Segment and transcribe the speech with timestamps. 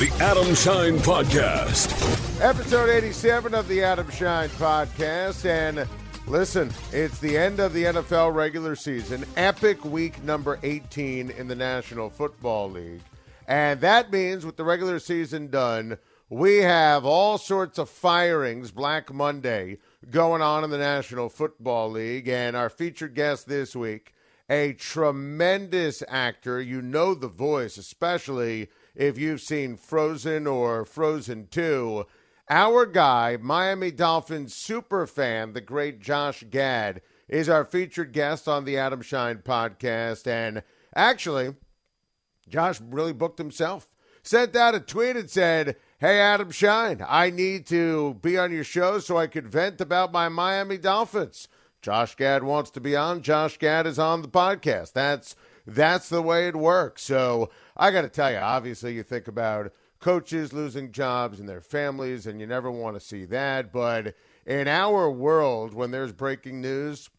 [0.00, 1.90] The Adam Schein Podcast.
[2.40, 5.44] Episode 87 of the Adam Schein Podcast.
[5.44, 5.86] And
[6.26, 9.26] listen, it's the end of the NFL regular season.
[9.36, 13.02] Epic week number 18 in the National Football League.
[13.46, 15.98] And that means with the regular season done,
[16.30, 19.76] we have all sorts of firings, Black Monday,
[20.10, 22.26] going on in the National Football League.
[22.26, 24.14] And our featured guest this week,
[24.48, 26.58] a tremendous actor.
[26.58, 32.06] You know the voice, especially if you've seen Frozen or Frozen 2.
[32.48, 38.64] Our guy, Miami Dolphins super fan, the great Josh Gad, is our featured guest on
[38.64, 40.26] the Adam Schein podcast.
[40.26, 40.62] And
[40.94, 41.54] actually,
[42.48, 43.88] Josh really booked himself.
[44.22, 48.64] Sent out a tweet and said, Hey, Adam Schein, I need to be on your
[48.64, 51.46] show so I could vent about my Miami Dolphins.
[51.82, 53.22] Josh Gad wants to be on.
[53.22, 54.92] Josh Gad is on the podcast.
[54.92, 55.36] That's
[55.74, 57.02] that's the way it works.
[57.02, 61.60] So I got to tell you, obviously, you think about coaches losing jobs and their
[61.60, 63.72] families, and you never want to see that.
[63.72, 64.14] But
[64.46, 67.10] in our world, when there's breaking news,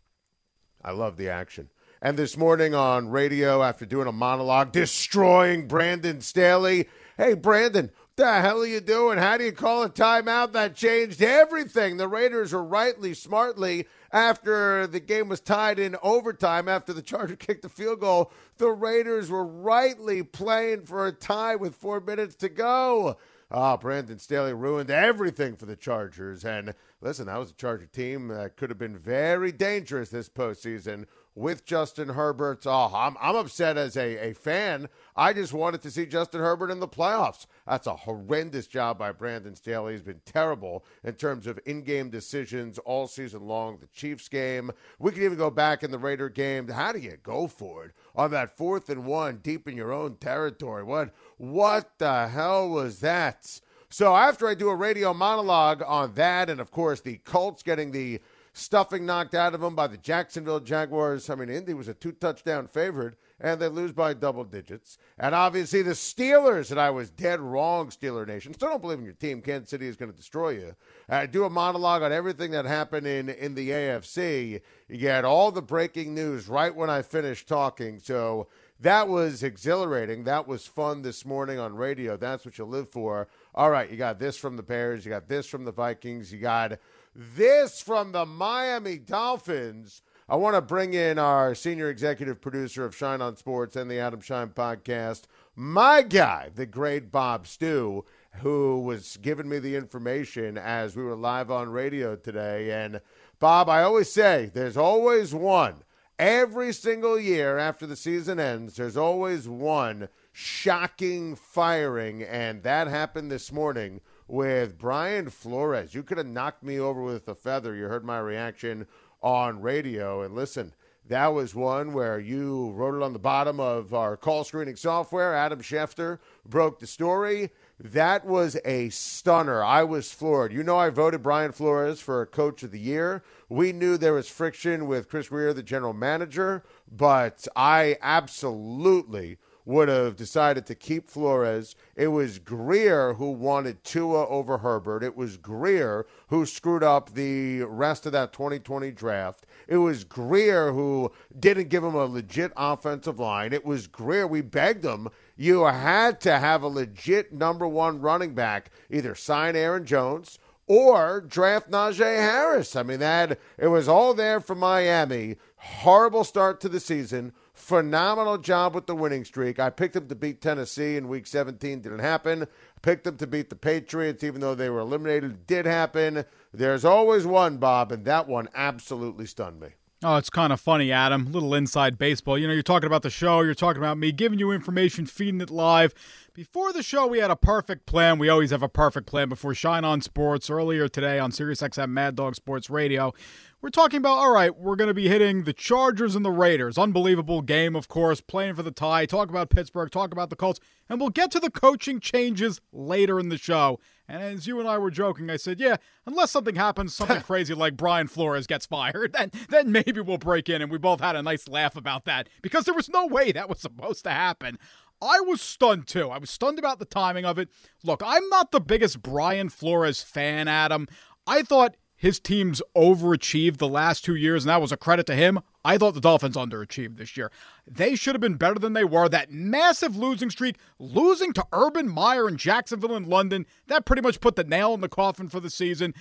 [0.83, 1.69] I love the action.
[2.01, 8.41] And this morning on radio, after doing a monologue destroying Brandon Staley, hey, Brandon, the
[8.41, 9.17] hell are you doing?
[9.17, 10.51] How do you call a timeout?
[10.53, 11.97] That changed everything.
[11.97, 17.35] The Raiders were rightly, smartly, after the game was tied in overtime, after the Charger
[17.35, 22.35] kicked the field goal, the Raiders were rightly playing for a tie with four minutes
[22.35, 23.17] to go.
[23.53, 26.45] Ah, oh, Brandon Staley ruined everything for the Chargers.
[26.45, 31.05] And listen, that was a Charger team that could have been very dangerous this postseason
[31.35, 32.65] with Justin Herbert.
[32.65, 34.87] Oh, I'm, I'm upset as a, a fan.
[35.15, 37.45] I just wanted to see Justin Herbert in the playoffs.
[37.67, 39.93] That's a horrendous job by Brandon Staley.
[39.93, 43.77] He's been terrible in terms of in game decisions all season long.
[43.77, 46.67] The Chiefs game, we could even go back in the Raider game.
[46.67, 50.15] How do you go for it on that fourth and one deep in your own
[50.15, 50.83] territory?
[50.83, 53.59] What, what the hell was that?
[53.89, 57.91] So after I do a radio monologue on that, and of course the Colts getting
[57.91, 58.21] the
[58.53, 61.29] stuffing knocked out of them by the Jacksonville Jaguars.
[61.29, 64.99] I mean, Indy was a two touchdown favorite, and they lose by double digits.
[65.17, 68.53] And obviously, the Steelers, and I was dead wrong, Steeler Nation.
[68.53, 69.41] Still don't believe in your team.
[69.41, 70.75] Kansas City is going to destroy you.
[71.09, 74.61] I do a monologue on everything that happened in, in the AFC.
[74.87, 77.99] You get all the breaking news right when I finish talking.
[77.99, 78.47] So
[78.79, 80.23] that was exhilarating.
[80.23, 82.17] That was fun this morning on radio.
[82.17, 83.27] That's what you live for.
[83.55, 85.03] All right, you got this from the Bears.
[85.03, 86.31] You got this from the Vikings.
[86.31, 86.79] You got
[87.15, 90.03] this from the Miami Dolphins.
[90.29, 93.99] I want to bring in our senior executive producer of Schein on Sports and the
[93.99, 95.23] Adam Schein podcast,
[95.55, 98.05] my guy, the great Bob Stew,
[98.41, 102.71] who was giving me the information as we were live on radio today.
[102.71, 103.01] And
[103.39, 105.83] Bob, I always say there's always one.
[106.17, 113.31] Every single year after the season ends, there's always one shocking firing, and that happened
[113.31, 115.93] this morning with Brian Flores.
[115.93, 117.75] You could have knocked me over with a feather.
[117.75, 118.87] You heard my reaction
[119.21, 120.21] on radio.
[120.21, 120.73] And listen,
[121.07, 125.35] that was one where you wrote it on the bottom of our call screening software.
[125.35, 127.49] Adam Schefter broke the story.
[127.79, 129.63] That was a stunner.
[129.63, 130.53] I was floored.
[130.53, 133.23] You know, I voted Brian Flores for Coach of the Year.
[133.49, 139.87] We knew there was friction with Chris Grier, the general manager, but I absolutely would
[139.87, 141.75] have decided to keep Flores.
[141.95, 145.03] It was Grier who wanted Tua over Herbert.
[145.03, 149.45] It was Grier who screwed up the rest of that 2020 draft.
[149.67, 153.53] It was Grier who didn't give him a legit offensive line.
[153.53, 154.27] It was Grier.
[154.27, 155.07] We begged him.
[155.37, 161.21] You had to have a legit number one running back, either sign Aaron Jones or
[161.21, 162.75] draft Najee Harris.
[162.75, 165.37] I mean, that it was all there for Miami.
[165.57, 169.59] Horrible start to the season phenomenal job with the winning streak.
[169.59, 171.81] I picked them to beat Tennessee in week 17.
[171.81, 172.47] Didn't happen.
[172.81, 175.45] Picked them to beat the Patriots, even though they were eliminated.
[175.45, 176.25] Did happen.
[176.53, 179.69] There's always one, Bob, and that one absolutely stunned me.
[180.03, 181.31] Oh, it's kind of funny, Adam.
[181.31, 182.35] Little inside baseball.
[182.35, 185.41] You know, you're talking about the show, you're talking about me giving you information, feeding
[185.41, 185.93] it live.
[186.33, 188.17] Before the show, we had a perfect plan.
[188.17, 192.15] We always have a perfect plan before Schein On Sports earlier today on SiriusXM Mad
[192.15, 193.13] Dog Sports Radio.
[193.61, 196.77] We're talking about, all right, we're going to be hitting the Chargers and the Raiders.
[196.77, 199.05] Unbelievable game, of course, playing for the tie.
[199.05, 203.19] Talk about Pittsburgh, talk about the Colts, and we'll get to the coaching changes later
[203.19, 203.77] in the show.
[204.07, 205.75] And as you and I were joking, I said, yeah,
[206.05, 210.47] unless something happens, something crazy like Brian Flores gets fired, then, then maybe we'll break
[210.47, 210.61] in.
[210.61, 213.49] And we both had a nice laugh about that because there was no way that
[213.49, 214.57] was supposed to happen.
[215.01, 216.09] I was stunned too.
[216.09, 217.49] I was stunned about the timing of it.
[217.83, 220.87] Look, I'm not the biggest Brian Flores fan, Adam.
[221.25, 225.15] I thought his teams overachieved the last two years, and that was a credit to
[225.15, 225.39] him.
[225.63, 227.31] I thought the Dolphins underachieved this year.
[227.67, 229.07] They should have been better than they were.
[229.07, 234.19] That massive losing streak, losing to Urban Meyer in Jacksonville and London, that pretty much
[234.19, 235.93] put the nail in the coffin for the season.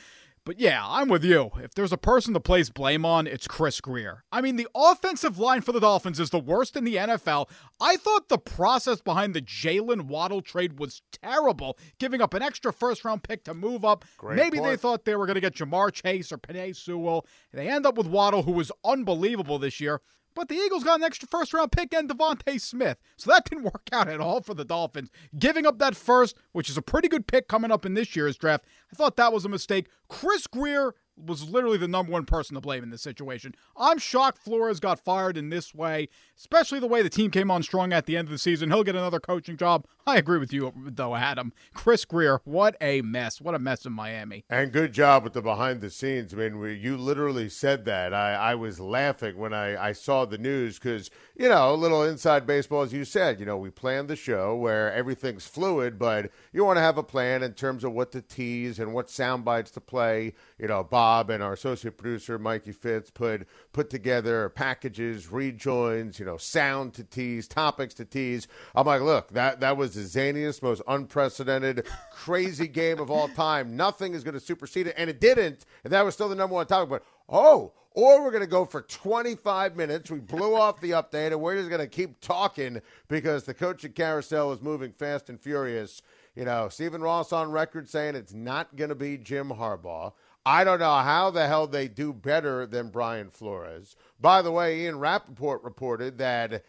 [0.51, 1.53] But yeah, I'm with you.
[1.63, 4.25] If there's a person to place blame on, it's Chris Grier.
[4.33, 7.49] I mean, the offensive line for the Dolphins is the worst in the NFL.
[7.81, 12.73] I thought the process behind the Jaylen Waddle trade was terrible, giving up an extra
[12.73, 14.05] first round pick to move up.
[14.19, 14.71] Great Maybe point.
[14.73, 17.29] they thought they were going to get Ja'Marr Chase or Penei Sewell.
[17.53, 20.01] They end up with Waddle, who was unbelievable this year.
[20.35, 22.99] But the Eagles got an extra first round pick and DeVonta Smith.
[23.17, 25.11] So that didn't work out at all for the Dolphins.
[25.39, 28.37] Giving up that first, which is a pretty good pick coming up in this year's
[28.37, 29.89] draft, I thought that was a mistake.
[30.09, 30.95] Chris Grier
[31.27, 33.55] was literally the number one person to blame in this situation.
[33.77, 37.63] I'm shocked Flores got fired in this way, especially the way the team came on
[37.63, 38.71] strong at the end of the season.
[38.71, 39.87] He'll get another coaching job.
[40.07, 41.53] I agree with you, though, Adam.
[41.75, 43.41] Chris Grier, what a mess.
[43.41, 44.45] What a mess in Miami.
[44.49, 46.33] And good job with the behind the scenes.
[46.33, 48.15] I mean, we, you literally said that.
[48.15, 52.03] I, I was laughing when I, I saw the news because, you know, a little
[52.03, 56.31] inside baseball, as you said, you know, we planned the show where everything's fluid, but
[56.53, 59.45] you want to have a plan in terms of what to tease and what sound
[59.45, 60.33] bites to play.
[60.59, 66.25] You know, Bob and our associate producer, Mikey Fitz, put, put together packages, rejoins, you
[66.25, 68.49] know, sound to tease, topics to tease.
[68.75, 73.77] I'm like, look, that, that was the zaniest, most unprecedented, crazy game of all time.
[73.77, 75.67] Nothing is going to supersede it, and it didn't.
[75.85, 76.91] And that was still the number one topic.
[76.91, 80.11] But oh, or we're going to go for 25 minutes.
[80.11, 83.93] We blew off the update, and we're just going to keep talking because the coaching
[83.93, 86.03] carousel is moving fast and furious.
[86.37, 90.13] You know, Stephen Ross on record saying it's not going to be Jim Harbaugh.
[90.47, 93.97] I don't know how the hell they do better than Brian Flores.
[94.21, 96.65] By the way, Ian Rapoport reported that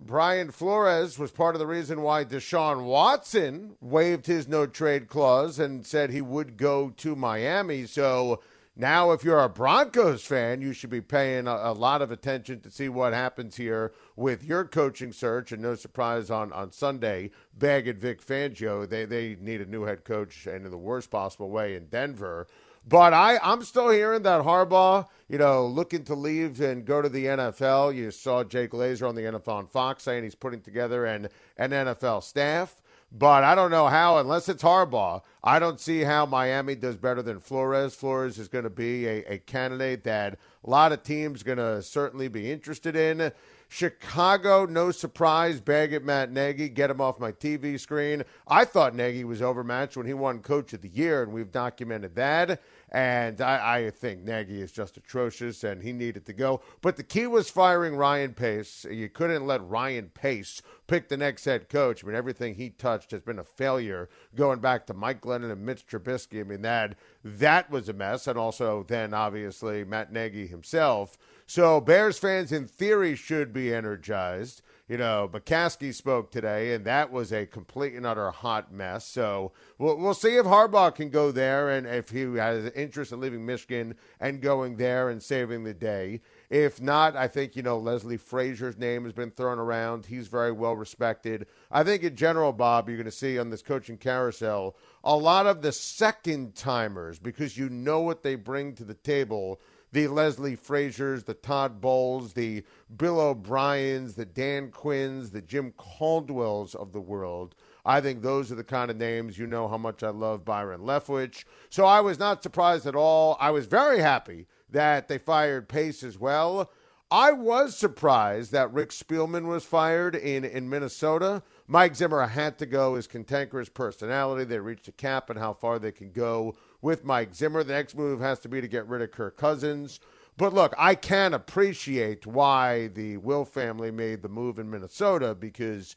[0.00, 5.58] Brian Flores was part of the reason why Deshaun Watson waived his no trade clause
[5.58, 7.86] and said he would go to Miami.
[7.86, 8.40] So
[8.74, 12.60] now, if you're a Broncos fan, you should be paying a, a lot of attention
[12.60, 15.52] to see what happens here with your coaching search.
[15.52, 20.04] And no surprise on, on Sunday, Baggett Vic Fangio, they, they need a new head
[20.04, 22.46] coach and in the worst possible way in Denver.
[22.86, 27.08] But I, I'm still hearing that Harbaugh, you know, looking to leave and go to
[27.08, 27.94] the NFL.
[27.94, 31.70] You saw Jay Glazer on the NFL on Fox saying he's putting together an, an
[31.70, 32.82] NFL staff.
[33.14, 37.20] But I don't know how, unless it's Harbaugh, I don't see how Miami does better
[37.20, 37.94] than Flores.
[37.94, 41.82] Flores is going to be a, a candidate that a lot of teams going to
[41.82, 43.30] certainly be interested in.
[43.72, 48.22] Chicago, no surprise, bag at Matt Nagy, get him off my TV screen.
[48.46, 52.14] I thought Nagy was overmatched when he won Coach of the Year, and we've documented
[52.16, 52.60] that.
[52.94, 56.60] And I, I think Nagy is just atrocious, and he needed to go.
[56.82, 58.84] But the key was firing Ryan Pace.
[58.88, 62.04] You couldn't let Ryan Pace pick the next head coach.
[62.04, 65.64] I mean, everything he touched has been a failure, going back to Mike Glennon and
[65.64, 66.40] Mitch Trubisky.
[66.40, 71.16] I mean, that that was a mess, and also then obviously Matt Nagy himself.
[71.46, 74.60] So Bears fans, in theory, should be energized.
[74.88, 79.06] You know, McCaskey spoke today, and that was a complete and utter hot mess.
[79.06, 83.20] So we'll, we'll see if Harbaugh can go there and if he has interest in
[83.20, 86.20] leaving Michigan and going there and saving the day.
[86.50, 90.06] If not, I think, you know, Leslie Frazier's name has been thrown around.
[90.06, 91.46] He's very well respected.
[91.70, 95.46] I think in general, Bob, you're going to see on this coaching carousel a lot
[95.46, 99.60] of the second timers because you know what they bring to the table
[99.92, 102.64] the Leslie Fraziers, the Todd Bowles, the
[102.96, 107.54] Bill O'Briens, the Dan Quinns, the Jim Caldwells of the world.
[107.84, 110.80] I think those are the kind of names you know how much I love Byron
[110.80, 111.44] Leftwich.
[111.68, 113.36] So I was not surprised at all.
[113.38, 116.70] I was very happy that they fired Pace as well.
[117.10, 121.42] I was surprised that Rick Spielman was fired in, in Minnesota.
[121.66, 122.94] Mike Zimmer had to go.
[122.94, 127.34] His cantankerous personality, they reached a cap and how far they can go with Mike
[127.34, 127.64] Zimmer.
[127.64, 130.00] The next move has to be to get rid of Kirk Cousins.
[130.36, 135.96] But look, I can appreciate why the Wilf family made the move in Minnesota because,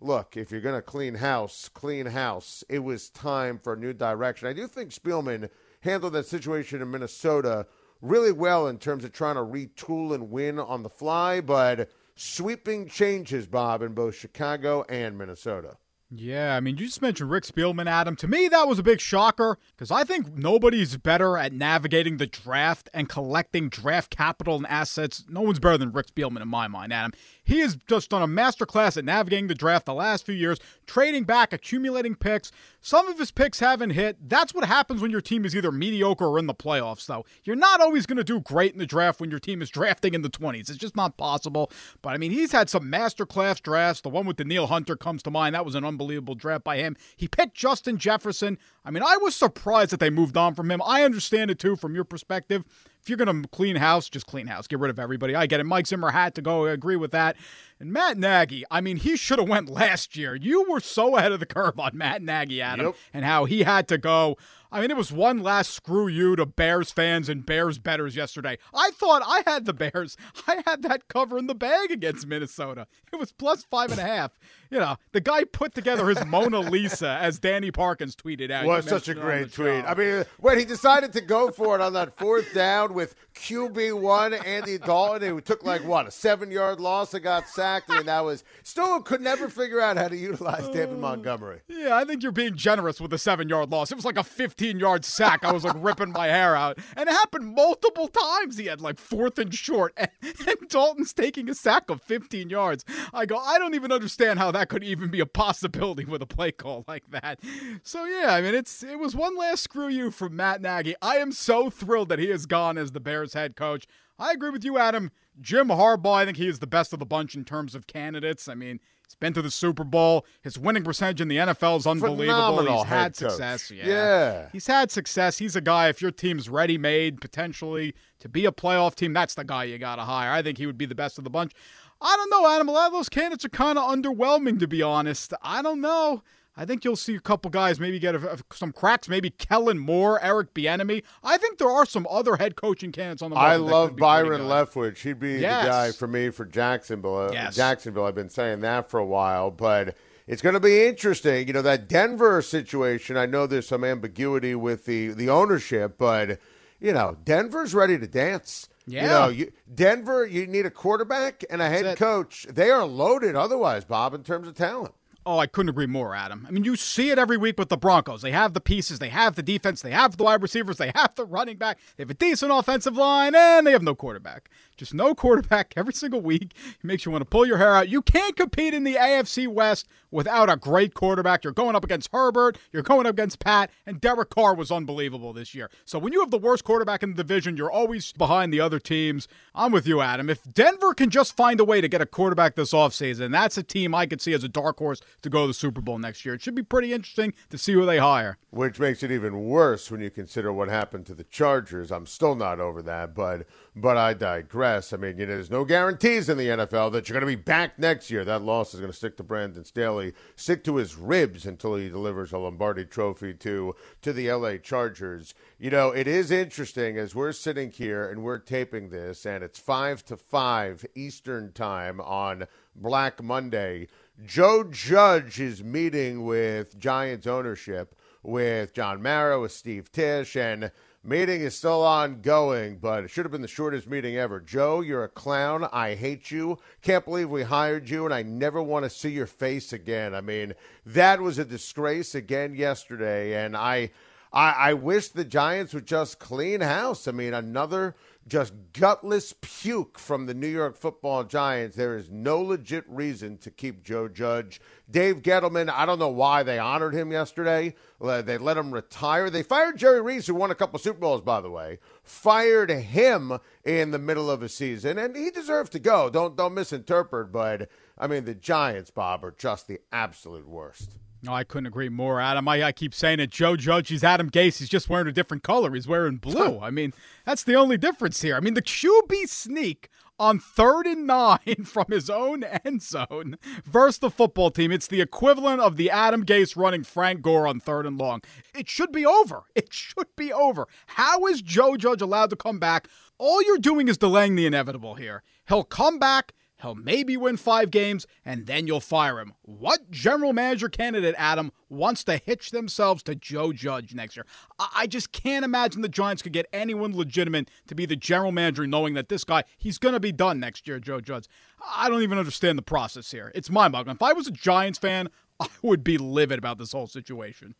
[0.00, 2.62] look, if you're going to clean house, clean house.
[2.68, 4.48] It was time for a new direction.
[4.48, 5.48] I do think Spielman
[5.80, 7.66] handled that situation in Minnesota
[8.02, 12.88] really well in terms of trying to retool and win on the fly, but sweeping
[12.88, 15.76] changes, Bob, in both Chicago and Minnesota.
[16.08, 18.14] Yeah, I mean, you just mentioned Rick Spielman, Adam.
[18.16, 22.28] To me, that was a big shocker because I think nobody's better at navigating the
[22.28, 25.24] draft and collecting draft capital and assets.
[25.28, 27.10] No one's better than Rick Spielman in my mind, Adam.
[27.42, 31.24] He has just done a masterclass at navigating the draft the last few years, trading
[31.24, 32.52] back, accumulating picks.
[32.86, 34.28] Some of his picks haven't hit.
[34.28, 37.24] That's what happens when your team is either mediocre or in the playoffs, though.
[37.42, 40.14] You're not always going to do great in the draft when your team is drafting
[40.14, 40.70] in the 20s.
[40.70, 41.72] It's just not possible.
[42.00, 44.02] But I mean, he's had some masterclass drafts.
[44.02, 45.56] The one with Danielle Hunter comes to mind.
[45.56, 46.96] That was an unbelievable draft by him.
[47.16, 48.56] He picked Justin Jefferson.
[48.84, 50.80] I mean, I was surprised that they moved on from him.
[50.86, 52.62] I understand it too from your perspective
[53.06, 54.66] if you're going to clean house, just clean house.
[54.66, 55.36] Get rid of everybody.
[55.36, 55.64] I get it.
[55.64, 56.66] Mike Zimmer had to go.
[56.66, 57.36] I agree with that.
[57.78, 60.34] And Matt Nagy, I mean, he should have went last year.
[60.34, 62.96] You were so ahead of the curve on Matt Nagy, Adam, yep.
[63.14, 64.36] and how he had to go.
[64.70, 68.58] I mean, it was one last screw you to Bears fans and Bears betters yesterday.
[68.74, 70.16] I thought I had the Bears.
[70.48, 72.86] I had that cover in the bag against Minnesota.
[73.12, 74.38] It was plus five and a half.
[74.70, 78.66] You know, the guy put together his Mona Lisa, as Danny Parkins tweeted out.
[78.66, 79.84] Was such a great tweet.
[79.84, 84.00] I mean, when he decided to go for it on that fourth down with QB
[84.00, 87.90] one Andy Dalton, it took like what a seven yard loss and got sacked.
[87.90, 90.98] and that was still could never figure out how to utilize David oh.
[90.98, 91.60] Montgomery.
[91.68, 93.92] Yeah, I think you're being generous with the seven yard loss.
[93.92, 95.44] It was like a 15 yard sack.
[95.44, 98.56] I was like ripping my hair out, and it happened multiple times.
[98.56, 102.84] He had like fourth and short, and, and Dalton's taking a sack of 15 yards.
[103.12, 106.26] I go, I don't even understand how that could even be a possibility with a
[106.26, 107.40] play call like that.
[107.82, 110.94] So yeah, I mean it's it was one last screw you from Matt Nagy.
[111.02, 113.86] I am so thrilled that he has gone as the Bears head coach.
[114.18, 115.10] I agree with you, Adam.
[115.40, 118.48] Jim Harbaugh, I think he is the best of the bunch in terms of candidates.
[118.48, 120.24] I mean, he's been to the Super Bowl.
[120.40, 122.24] His winning percentage in the NFL is unbelievable.
[122.24, 123.70] Phenomenal he's had success.
[123.70, 123.86] Yeah.
[123.86, 124.48] yeah.
[124.52, 125.38] He's had success.
[125.38, 129.34] He's a guy, if your team's ready made potentially to be a playoff team, that's
[129.34, 130.32] the guy you got to hire.
[130.32, 131.52] I think he would be the best of the bunch.
[132.00, 132.68] I don't know, Adam.
[132.68, 135.32] A lot of those candidates are kind of underwhelming, to be honest.
[135.42, 136.22] I don't know.
[136.56, 139.08] I think you'll see a couple guys maybe get a, a, some cracks.
[139.08, 141.02] Maybe Kellen Moore, Eric Bieniemy.
[141.22, 143.52] I think there are some other head coaching candidates on the market.
[143.52, 144.98] I love Byron Leftwich.
[144.98, 145.64] He'd be yes.
[145.64, 147.28] the guy for me for Jacksonville.
[147.28, 147.56] Uh, yes.
[147.56, 148.04] Jacksonville.
[148.04, 149.96] I've been saying that for a while, but
[150.26, 151.46] it's going to be interesting.
[151.46, 153.16] You know that Denver situation.
[153.16, 156.38] I know there's some ambiguity with the the ownership, but
[156.80, 158.68] you know Denver's ready to dance.
[158.86, 159.02] Yeah.
[159.02, 162.46] You know, you, Denver, you need a quarterback and a head coach.
[162.48, 164.94] They are loaded otherwise, Bob, in terms of talent.
[165.28, 166.46] Oh, I couldn't agree more, Adam.
[166.46, 168.22] I mean, you see it every week with the Broncos.
[168.22, 171.16] They have the pieces, they have the defense, they have the wide receivers, they have
[171.16, 174.48] the running back, they have a decent offensive line, and they have no quarterback.
[174.76, 176.54] Just no quarterback every single week.
[176.66, 177.88] It makes you want to pull your hair out.
[177.88, 181.44] You can't compete in the AFC West without a great quarterback.
[181.44, 185.32] You're going up against Herbert, you're going up against Pat, and Derek Carr was unbelievable
[185.32, 185.70] this year.
[185.84, 188.78] So when you have the worst quarterback in the division, you're always behind the other
[188.78, 189.28] teams.
[189.54, 190.30] I'm with you, Adam.
[190.30, 193.62] If Denver can just find a way to get a quarterback this offseason, that's a
[193.62, 196.24] team I could see as a dark horse to go to the Super Bowl next
[196.24, 196.34] year.
[196.34, 198.38] It should be pretty interesting to see who they hire.
[198.56, 201.92] Which makes it even worse when you consider what happened to the Chargers.
[201.92, 204.94] I'm still not over that, but but I digress.
[204.94, 207.42] I mean, you know, there's no guarantees in the NFL that you're going to be
[207.42, 208.24] back next year.
[208.24, 211.90] That loss is going to stick to Brandon Staley, stick to his ribs until he
[211.90, 215.34] delivers a Lombardi Trophy to to the LA Chargers.
[215.58, 219.58] You know, it is interesting as we're sitting here and we're taping this, and it's
[219.58, 223.88] five to five Eastern time on Black Monday.
[224.24, 227.94] Joe Judge is meeting with Giants ownership
[228.26, 230.70] with John Mara, with Steve Tisch, and
[231.06, 234.40] Meeting is still ongoing, but it should have been the shortest meeting ever.
[234.40, 235.68] Joe, you're a clown.
[235.72, 236.58] I hate you.
[236.82, 240.16] Can't believe we hired you, and I never want to see your face again.
[240.16, 240.54] I mean,
[240.84, 243.92] that was a disgrace again yesterday, and I,
[244.32, 247.06] I, I wish the Giants would just clean house.
[247.06, 247.94] I mean, another
[248.28, 251.76] just gutless puke from the New York football giants.
[251.76, 254.60] There is no legit reason to keep Joe Judge.
[254.90, 257.74] Dave Gettleman, I don't know why they honored him yesterday.
[258.00, 259.30] Uh, they let him retire.
[259.30, 261.78] They fired Jerry Reese, who won a couple Super Bowls, by the way.
[262.02, 266.10] Fired him in the middle of a season, and he deserved to go.
[266.10, 270.96] Don't don't misinterpret, but I mean the Giants, Bob, are just the absolute worst.
[271.22, 272.46] No, I couldn't agree more, Adam.
[272.48, 273.30] I, I keep saying it.
[273.30, 274.58] Joe Judge, he's Adam Gase.
[274.58, 275.74] He's just wearing a different color.
[275.74, 276.60] He's wearing blue.
[276.60, 276.92] I mean,
[277.24, 278.36] that's the only difference here.
[278.36, 283.98] I mean, the QB sneak on third and nine from his own end zone versus
[283.98, 284.70] the football team.
[284.72, 288.22] It's the equivalent of the Adam Gase running Frank Gore on third and long.
[288.54, 289.44] It should be over.
[289.54, 290.66] It should be over.
[290.86, 292.88] How is Joe Judge allowed to come back?
[293.18, 295.22] All you're doing is delaying the inevitable here.
[295.48, 299.34] He'll come back He'll maybe win five games, and then you'll fire him.
[299.42, 304.24] What general manager candidate, Adam, wants to hitch themselves to Joe Judge next year?
[304.58, 308.66] I, just can't imagine the Giants could get anyone legitimate to be the general manager
[308.66, 311.28] knowing that this guy, he's going to be done next year, Joe Judge.
[311.74, 313.32] I don't even understand the process here.
[313.34, 313.96] It's mind boggling.
[313.96, 315.10] If I was a Giants fan,
[315.40, 317.54] I would be livid about this whole situation.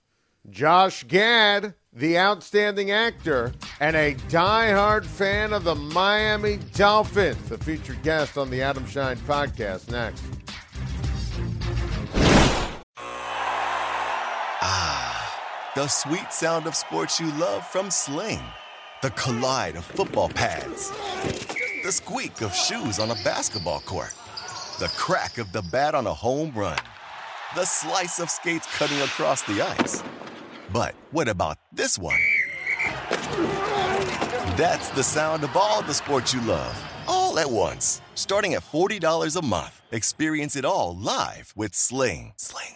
[0.50, 8.02] Josh Gad, the outstanding actor and a die-hard fan of the Miami Dolphins, the featured
[8.02, 9.90] guest on the Adam Schein podcast.
[9.90, 10.22] Next.
[14.62, 18.40] Ah, the sweet sound of sports you love from Sling.
[19.02, 20.90] The collide of football pads.
[21.82, 24.14] The squeak of shoes on a basketball court.
[24.78, 26.78] The crack of the bat on a home run.
[27.54, 30.02] The slice of skates cutting across the ice.
[30.72, 32.20] But what about this one?
[34.56, 38.00] That's the sound of all the sports you love, all at once.
[38.14, 39.82] Starting at $40 a month.
[39.92, 42.32] Experience it all live with Sling.
[42.36, 42.74] Sling.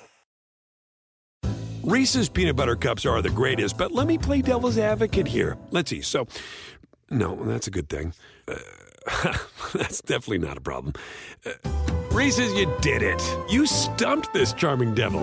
[1.83, 5.57] Reese's peanut butter cups are the greatest, but let me play devil's advocate here.
[5.71, 6.03] Let's see.
[6.03, 6.29] So,
[7.11, 8.13] no, that's a good thing.
[8.47, 8.57] Uh,
[9.75, 10.93] that's definitely not a problem.
[11.45, 11.53] Uh,
[12.13, 13.23] Reese's, you did it.
[13.49, 15.23] You stumped this charming devil.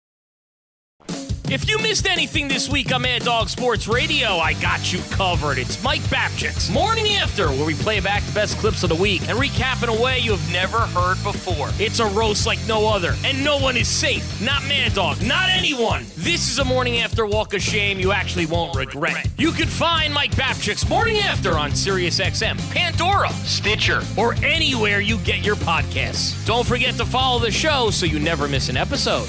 [1.51, 5.57] If you missed anything this week on Mad Dog Sports Radio, I got you covered.
[5.57, 9.27] It's Mike Babchik's Morning After, where we play back the best clips of the week
[9.27, 11.67] and recap in a way you have never heard before.
[11.77, 14.41] It's a roast like no other, and no one is safe.
[14.41, 16.05] Not Mad Dog, not anyone.
[16.15, 19.27] This is a Morning After walk of shame you actually won't regret.
[19.37, 25.45] You can find Mike Babchik's Morning After on SiriusXM, Pandora, Stitcher, or anywhere you get
[25.45, 26.45] your podcasts.
[26.45, 29.27] Don't forget to follow the show so you never miss an episode.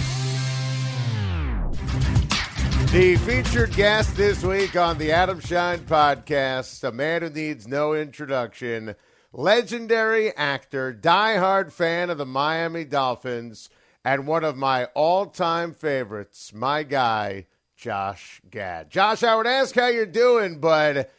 [2.92, 7.94] The featured guest this week on the Adam Schein podcast, a man who needs no
[7.94, 8.94] introduction,
[9.33, 13.70] legendary actor, diehard fan of the Miami Dolphins,
[14.05, 18.90] and one of my all time favorites, my guy, Josh Gad.
[18.90, 21.14] Josh, I would ask how you're doing, but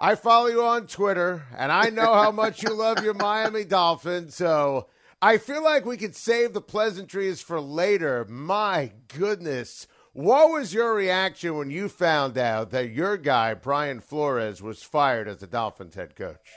[0.00, 4.36] I follow you on Twitter, and I know how much you love your Miami Dolphins,
[4.36, 4.86] so
[5.20, 8.24] I feel like we could save the pleasantries for later.
[8.28, 9.88] My goodness.
[10.16, 15.28] What was your reaction when you found out that your guy, Brian Flores, was fired
[15.28, 16.54] as the Dolphins head coach?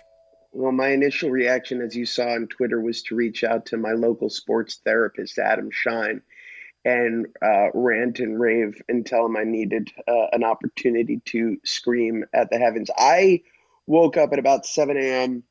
[0.54, 3.92] Well, my initial reaction, as you saw on Twitter, was to reach out to my
[3.92, 6.22] local sports therapist, Adam Schein,
[6.86, 12.24] and uh, rant and rave and tell him I needed uh, an opportunity to scream
[12.32, 12.90] at the heavens.
[12.98, 13.42] I
[13.88, 15.44] woke up at about 7 a.m.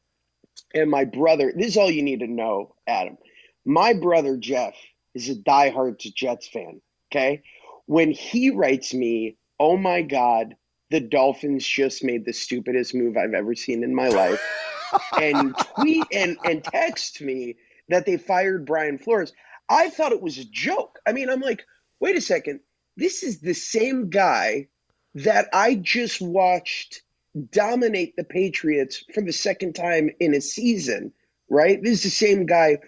[0.72, 3.18] and my brother, this is all you need to know, Adam.
[3.66, 4.72] My brother, Jeff,
[5.14, 6.80] is a diehard Jets fan,
[7.12, 7.42] okay?
[7.88, 10.54] When he writes me, "Oh my God,
[10.90, 14.40] the Dolphins just made the stupidest move I've ever seen in my life,"
[15.20, 17.56] and tweet and and text me
[17.88, 19.32] that they fired Brian Flores,
[19.70, 20.98] I thought it was a joke.
[21.06, 21.64] I mean, I'm like,
[21.98, 22.60] wait a second,
[22.98, 24.68] this is the same guy
[25.14, 27.02] that I just watched
[27.50, 31.14] dominate the Patriots for the second time in a season,
[31.48, 31.82] right?
[31.82, 32.80] This is the same guy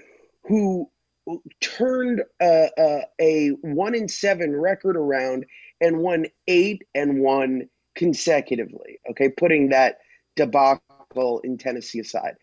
[0.44, 0.90] who
[1.60, 5.46] turned a, a, a one in seven record around
[5.80, 9.00] and won eight and one consecutively.
[9.10, 9.98] Okay, putting that
[10.36, 12.36] debacle in Tennessee aside,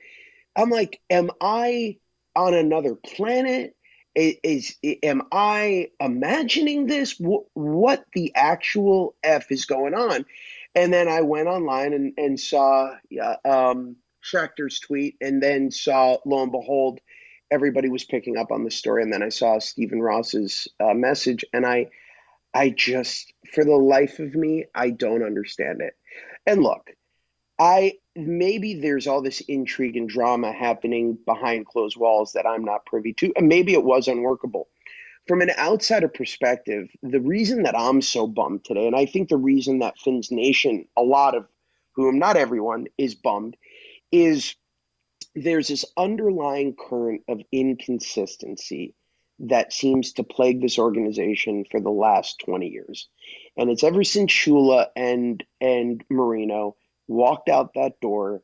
[0.56, 1.97] I'm like, am I
[2.36, 3.76] on another planet?
[4.15, 4.36] Is,
[4.82, 7.19] is am I imagining this?
[7.19, 10.26] What, what the actual f is going on?
[10.73, 13.97] And then I went online and and saw uh, um,
[14.82, 17.00] tweet, and then saw lo and behold
[17.52, 21.46] everybody was picking up on the story, and then I saw Stephen Ross's uh, message,
[21.54, 21.88] and I,
[22.54, 25.94] I just, for the life of me, I don't understand it.
[26.46, 26.92] And look,
[27.60, 32.86] I maybe there's all this intrigue and drama happening behind closed walls that I'm not
[32.86, 34.68] privy to, and maybe it was unworkable.
[35.28, 39.38] From an outsider perspective, the reason that I'm so bummed today, and I think the
[39.38, 41.48] reason that Finn's Nation, a lot of
[41.94, 43.58] whom, not everyone, is bummed,
[44.12, 44.56] is
[45.43, 48.95] there's this underlying current of inconsistency
[49.39, 53.08] that seems to plague this organization for the last 20 years.
[53.56, 56.76] And it's ever since Shula and and Marino
[57.08, 58.41] walked out that door,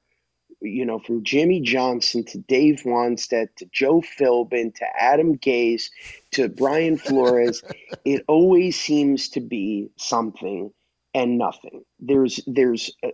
[0.62, 5.90] you know, from Jimmy Johnson to Dave Wannstedt to Joe Philbin to Adam Gase
[6.32, 7.64] to Brian Flores,
[8.06, 10.72] it always seems to be something
[11.14, 11.84] and nothing.
[12.00, 13.10] There's there's uh,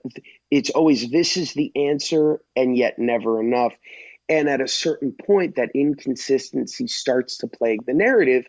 [0.51, 3.73] it's always this is the answer and yet never enough.
[4.29, 8.45] And at a certain point that inconsistency starts to plague the narrative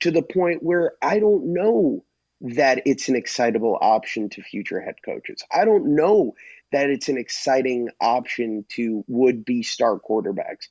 [0.00, 2.04] to the point where I don't know
[2.42, 5.42] that it's an excitable option to future head coaches.
[5.52, 6.34] I don't know
[6.72, 10.66] that it's an exciting option to would be star quarterbacks.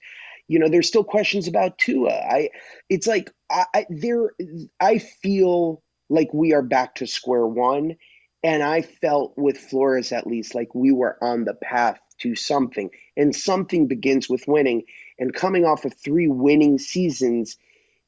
[0.48, 2.12] You know, there's still questions about Tua.
[2.12, 2.50] I
[2.90, 4.32] it's like I, I there
[4.80, 7.96] I feel like we are back to square one.
[8.44, 12.90] And I felt with Flores at least like we were on the path to something.
[13.16, 14.84] And something begins with winning.
[15.20, 17.58] And coming off of three winning seasons,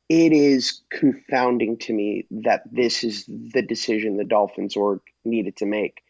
[0.10, 5.66] it is confounding to me that this is the decision the Dolphins org needed to
[5.66, 6.02] make.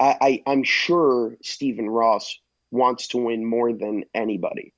[0.00, 2.38] I, I, am sure Stephen Ross
[2.70, 4.74] wants to win more than anybody.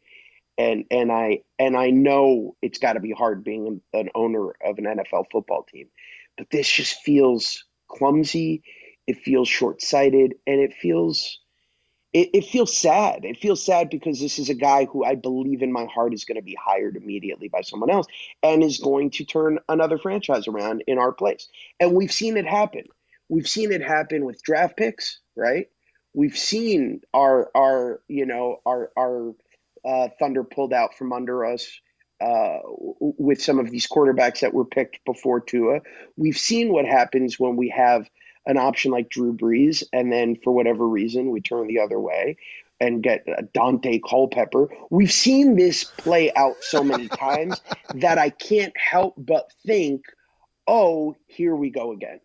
[0.56, 4.78] And and I and I know it's got to be hard being an owner of
[4.78, 5.88] an NFL football team,
[6.36, 8.62] but this just feels clumsy.
[9.10, 11.40] It feels short sighted, and it feels
[12.12, 13.24] it, it, feels sad.
[13.24, 16.24] It feels sad because this is a guy who I believe in my heart is
[16.24, 18.06] going to be hired immediately by someone else
[18.42, 21.48] and is going to turn another franchise around in our place.
[21.80, 22.84] And we've seen it happen.
[23.28, 25.68] We've seen it happen with draft picks, right?
[26.14, 29.34] We've seen our our you know our our
[29.84, 31.68] uh, thunder pulled out from under us
[32.20, 32.58] uh,
[33.00, 35.80] with some of these quarterbacks that were picked before Tua.
[36.16, 38.08] We've seen what happens when we have
[38.50, 42.36] an option like Drew Brees, and then for whatever reason we turn the other way
[42.80, 44.68] and get uh, Daunte Culpepper.
[44.90, 47.60] We've seen this play out so many times
[47.94, 50.04] that I can't help but think,
[50.66, 52.20] oh, here we go again.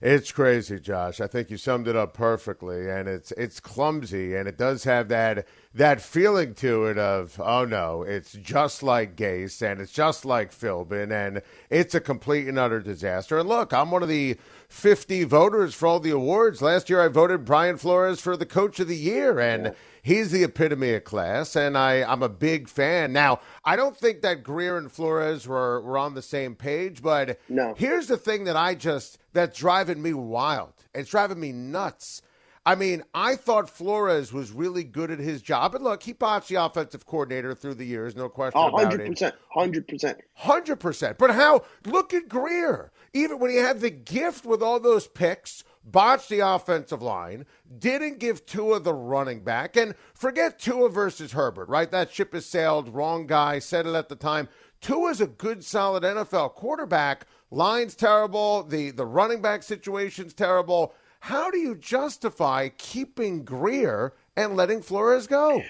[0.00, 1.20] It's crazy, Josh.
[1.20, 5.08] I think you summed it up perfectly, and it's it's clumsy, and it does have
[5.08, 10.24] that that feeling to it of oh no, it's just like Gase, and it's just
[10.24, 13.40] like Philbin, and it's a complete and utter disaster.
[13.40, 14.36] And look, I'm one of the
[14.68, 16.62] 50 voters for all the awards.
[16.62, 19.74] Last year, I voted Brian Flores for the Coach of the Year, and.
[20.08, 23.12] He's the epitome of class, and I, I'm a big fan.
[23.12, 27.38] Now, I don't think that Grier and Flores were, were on the same page, but
[27.50, 27.74] no.
[27.76, 30.72] here's the thing that I just that's driving me wild.
[30.94, 32.22] It's driving me nuts.
[32.64, 35.74] I mean, I thought Flores was really good at his job.
[35.74, 39.00] And look, he botched the offensive coordinator through the years, no question oh, 100%, about
[39.00, 39.36] it.
[39.54, 40.16] 100%.
[40.40, 41.18] 100%.
[41.18, 41.64] But how?
[41.84, 42.92] Look at Grier.
[43.12, 47.46] Even when he had the gift with all those picks, botched the offensive line,
[47.78, 51.90] didn't give Tua the running back, and forget Tua versus Herbert, right?
[51.90, 52.94] That ship has sailed.
[52.94, 54.48] Wrong guy said it at the time.
[54.80, 57.26] Tua's a good, solid NFL quarterback.
[57.50, 58.62] Line's terrible.
[58.62, 60.94] The the running back situation's terrible.
[61.20, 65.62] How do you justify keeping Grier and letting Flores go?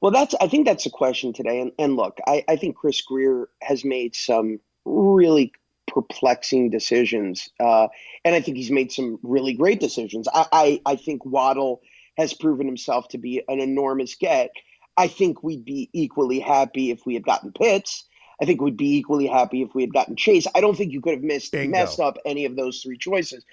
[0.00, 1.60] Well, that's I think that's the question today.
[1.60, 5.52] And, and look, I, I think Chris Grier has made some really
[5.90, 7.48] perplexing decisions.
[7.58, 7.88] Uh,
[8.24, 10.28] and I think he's made some really great decisions.
[10.32, 11.80] I, I, I, think Waddle
[12.16, 14.50] has proven himself to be an enormous get.
[14.96, 18.04] I think we'd be equally happy if we had gotten Pitts.
[18.40, 20.46] I think we'd be equally happy if we had gotten Chase.
[20.54, 21.78] I don't think you could have missed Bingo.
[21.78, 23.44] messed up any of those three choices.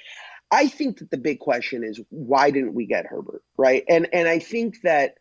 [0.50, 3.84] I think that the big question is why didn't we get Herbert, right?
[3.90, 5.16] And and I think that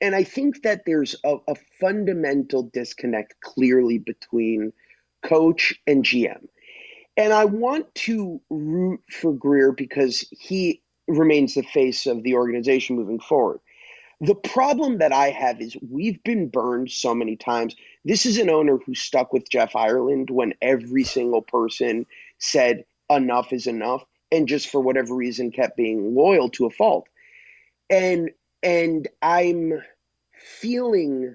[0.00, 4.72] and I think that there's a, a fundamental disconnect clearly between
[5.24, 6.46] coach and GM.
[7.16, 12.96] And I want to root for Grier because he remains the face of the organization
[12.96, 13.60] moving forward.
[14.20, 17.76] The problem that I have is we've been burned so many times.
[18.04, 22.06] This is an owner who stuck with Jeff Ireland when every single person
[22.38, 27.08] said enough is enough and just for whatever reason kept being loyal to a fault.
[27.90, 28.30] And
[28.62, 29.82] and I'm
[30.32, 31.34] feeling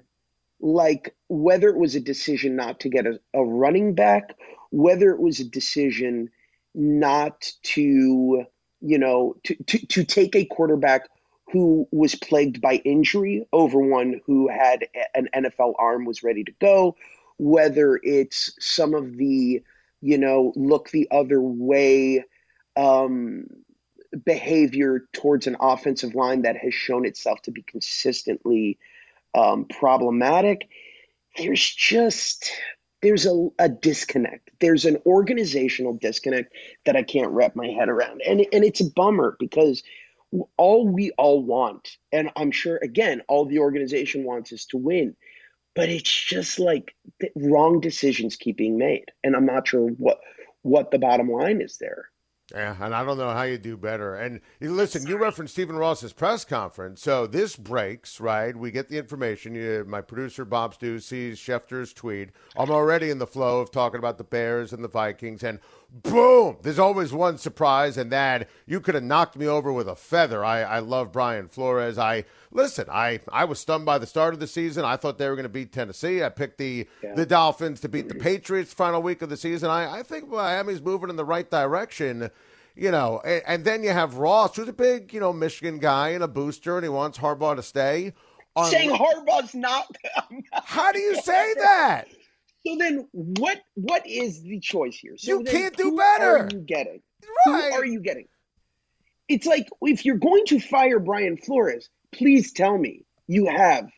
[0.60, 4.36] like whether it was a decision not to get a, a running back,
[4.70, 6.30] whether it was a decision
[6.74, 8.44] not to,
[8.80, 11.08] you know, to, to, to take a quarterback
[11.52, 16.52] who was plagued by injury over one who had an NFL arm was ready to
[16.60, 16.96] go,
[17.38, 19.62] whether it's some of the,
[20.00, 22.24] you know, look the other way
[22.76, 23.46] um,
[24.24, 28.78] behavior towards an offensive line that has shown itself to be consistently
[29.34, 30.68] um, problematic.
[31.36, 32.50] There's just
[33.02, 34.50] there's a, a disconnect.
[34.60, 36.52] There's an organizational disconnect
[36.84, 39.82] that I can't wrap my head around, and and it's a bummer because
[40.56, 45.16] all we all want, and I'm sure again, all the organization wants is to win,
[45.74, 46.94] but it's just like
[47.34, 50.20] wrong decisions keep being made, and I'm not sure what
[50.62, 52.09] what the bottom line is there.
[52.52, 54.14] Yeah, and I don't know how you do better.
[54.16, 57.02] And you- listen, you referenced Stephen Ross's press conference.
[57.02, 58.56] So this breaks, right?
[58.56, 59.54] We get the information.
[59.54, 62.30] You, my producer, Bob Stew, sees Schefter's tweet.
[62.56, 65.42] I'm already in the flow of talking about the Bears and the Vikings.
[65.42, 65.60] And
[65.92, 69.96] boom, there's always one surprise, and that you could have knocked me over with a
[69.96, 70.44] feather.
[70.44, 71.98] I, I love Brian Flores.
[71.98, 74.84] I listen, I, I was stunned by the start of the season.
[74.84, 76.22] I thought they were going to beat Tennessee.
[76.22, 79.70] I picked the, the Dolphins to beat the Patriots final week of the season.
[79.70, 82.30] I, I think Miami's moving in the right direction
[82.76, 86.10] you know, and, and, then you have Ross, who's a big, you know, Michigan guy
[86.10, 88.14] and a booster, and he wants Harbaugh to stay.
[88.56, 89.86] On, saying Harbaugh's not.
[90.52, 92.08] how do you say that?
[92.66, 95.16] So then, what what is the choice here?
[95.16, 96.38] So you can't do better.
[96.38, 97.00] Are you getting?
[97.46, 97.72] Right.
[97.72, 98.26] Who are you getting?
[99.28, 103.88] It's like if you're going to fire Brian Flores, please tell me you have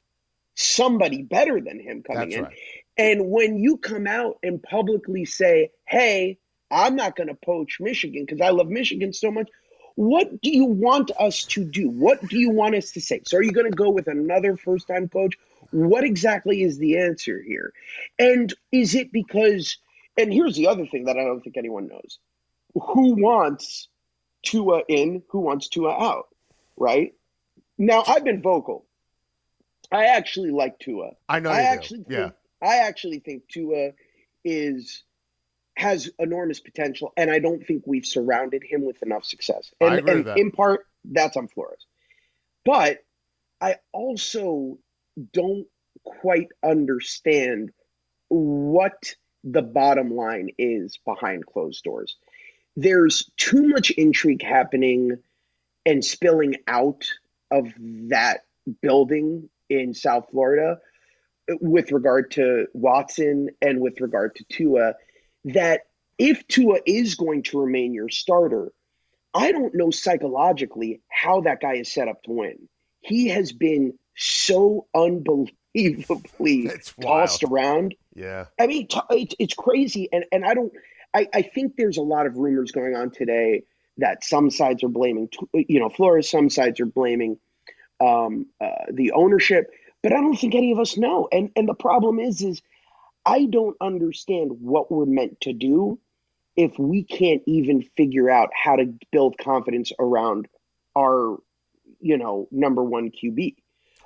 [0.55, 2.45] somebody better than him coming That's in.
[2.45, 2.57] Right.
[2.97, 6.39] And when you come out and publicly say, "Hey,"
[6.71, 9.49] I'm not going to poach Michigan because I love Michigan so much.
[9.95, 11.91] What do you want us to do?
[11.91, 13.21] What do you want us to say?
[13.27, 15.35] So, are you going to go with another first time coach?
[15.73, 17.73] What exactly is the answer here?
[18.19, 19.79] And is it because,
[20.17, 22.19] and here's the other thing that I don't think anyone knows
[22.75, 23.89] who wants
[24.43, 26.29] Tua in, who wants Tua out,
[26.77, 27.15] right?
[27.79, 28.87] Now, I've been vocal.
[29.91, 31.13] I actually like Tua.
[31.29, 31.51] I know.
[31.51, 32.05] I actually do.
[32.05, 32.33] think,
[32.63, 32.69] yeah.
[32.69, 33.91] I actually think Tua
[34.45, 35.03] is
[35.77, 39.73] has enormous potential, and I don't think we've surrounded him with enough success.
[39.81, 41.87] And, I agree and in part, that's on Flores.
[42.65, 43.05] But
[43.61, 44.79] I also
[45.33, 45.67] don't
[46.05, 47.71] quite understand
[48.29, 52.17] what the bottom line is behind closed doors.
[52.77, 55.19] There's too much intrigue happening
[55.85, 57.05] and spilling out
[57.51, 57.73] of
[58.09, 58.45] that
[58.81, 60.79] building in South Florida
[61.61, 64.95] with regard to Watson and with regard to Tua
[65.47, 65.83] that
[66.19, 68.73] if Tua is going to remain your starter,
[69.35, 72.69] I don't know psychologically how that guy is set up to win.
[73.01, 77.95] He has been so unbelievably It's tossed around.
[78.15, 78.47] Yeah.
[78.61, 80.09] I mean, it's, it's crazy.
[80.13, 80.73] And, and I don't,
[81.15, 83.65] I, I think there's a lot of rumors going on today
[83.99, 87.39] that some sides are blaming, you know, Flores, some sides are blaming
[88.01, 89.71] um, uh, the ownership,
[90.03, 91.29] but I don't think any of us know.
[91.31, 92.63] And, and the problem is, is
[93.25, 95.99] I don't understand what we're meant to do
[96.57, 100.49] if we can't even figure out how to build confidence around
[100.97, 101.39] our,
[102.01, 103.57] you know, number one QB.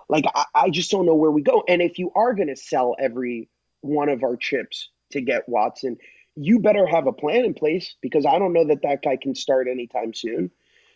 [0.09, 1.65] Like, I, I just don't know where we go.
[1.69, 3.49] And if you are going to sell every
[3.81, 5.97] one of our chips to get Watson,
[6.35, 9.35] you better have a plan in place because I don't know that that guy can
[9.35, 10.51] start anytime soon.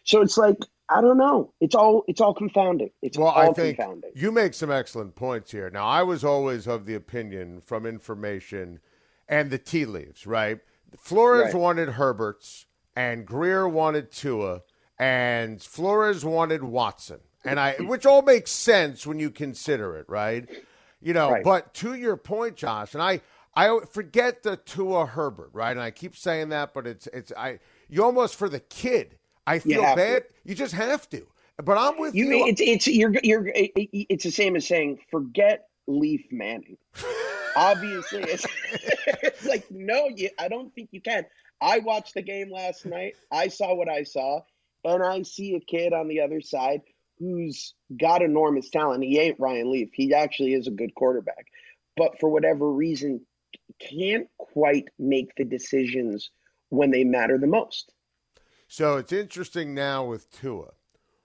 [0.04, 0.56] So it's like,
[0.88, 1.52] I don't know.
[1.60, 2.90] It's all it's all confounding.
[3.00, 4.10] It's Well, all I think confounding.
[4.14, 5.70] you make some excellent points here.
[5.70, 8.80] Now, I was always of the opinion from information
[9.28, 10.58] and the tea leaves, right?
[10.98, 11.54] Flores Right.
[11.54, 14.62] wanted Herberts, and Grier wanted Tua,
[14.98, 20.48] and Flores wanted Watson, and I, which all makes sense when you consider it, right?
[21.00, 21.44] You know, Right.
[21.44, 23.20] but to your point, Josh, and I,
[23.54, 25.70] I forget the Tua Herbert, right?
[25.72, 29.16] And I keep saying that, but it's it's I you almost for the kid.
[29.46, 29.96] I feel to.
[29.96, 30.24] bad.
[30.44, 31.26] You just have to.
[31.62, 32.46] But I'm with You, you.
[32.46, 36.76] it's it's you're you're it- it's the same as saying forget Leaf Manning.
[37.56, 38.46] Obviously, it's,
[39.22, 41.24] it's like no, you, I don't think you can.
[41.60, 43.14] I watched the game last night.
[43.32, 44.40] I saw what I saw,
[44.84, 46.82] and I see a kid on the other side
[47.20, 49.04] who's got enormous talent.
[49.04, 49.90] He ain't Ryan Leaf.
[49.92, 51.46] He actually is a good quarterback,
[51.96, 53.20] but for whatever reason,
[53.78, 56.30] can't quite make the decisions
[56.70, 57.92] when they matter the most.
[58.66, 60.70] So it's interesting now with Tua.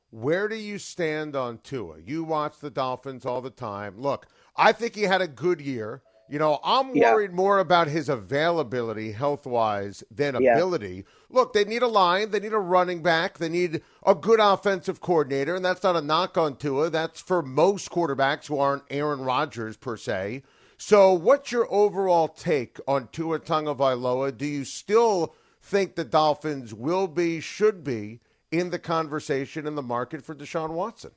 [0.09, 1.99] Where do you stand on Tua?
[2.03, 3.99] You watch the Dolphins all the time.
[3.99, 6.01] Look, I think he had a good year.
[6.27, 7.13] You know, I'm Yeah.
[7.13, 10.53] worried more about his availability health wise than Yeah.
[10.53, 11.05] ability.
[11.29, 15.01] Look, they need a line, they need a running back, they need a good offensive
[15.01, 16.89] coordinator, and that's not a knock on Tua.
[16.89, 20.43] That's for most quarterbacks who aren't Aaron Rodgers per se.
[20.77, 24.35] So, what's your overall take on Tua Tagovailoa?
[24.35, 28.19] Do you still think the Dolphins will be, should be,
[28.51, 31.11] in the conversation in the market for Deshaun Watson?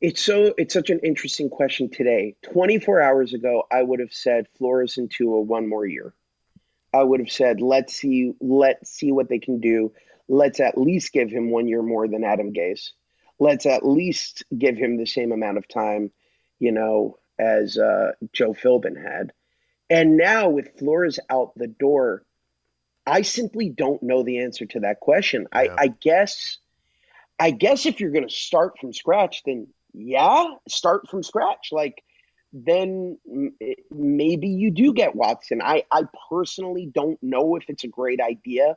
[0.00, 2.36] It's so it's such an interesting question today.
[2.52, 6.12] 24 hours ago, I would have said Flores and Tua one more year.
[6.92, 9.92] I would have said let's see let's see what they can do.
[10.28, 12.90] Let's at least give him one year more than Adam Gase.
[13.38, 16.10] Let's at least give him the same amount of time,
[16.58, 19.32] you know, as uh, Joe Philbin had.
[19.88, 22.24] And now with Flores out the door,
[23.06, 25.46] I simply don't know the answer to that question.
[25.52, 25.58] Yeah.
[25.58, 26.58] I, I guess
[27.38, 31.68] I guess if you're going to start from scratch, then yeah, start from scratch.
[31.72, 32.02] Like
[32.52, 33.18] then
[33.90, 35.60] maybe you do get Watson.
[35.62, 38.76] I I personally don't know if it's a great idea.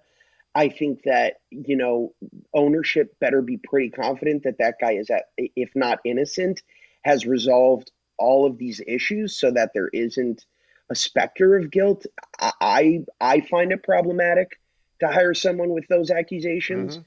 [0.56, 2.16] I think that, you know,
[2.56, 6.64] ownership better be pretty confident that that guy is, at, if not innocent,
[7.04, 10.44] has resolved all of these issues so that there isn't
[10.90, 12.08] a specter of guilt.
[12.40, 14.60] I, I find it problematic
[15.02, 16.98] to hire someone with those accusations.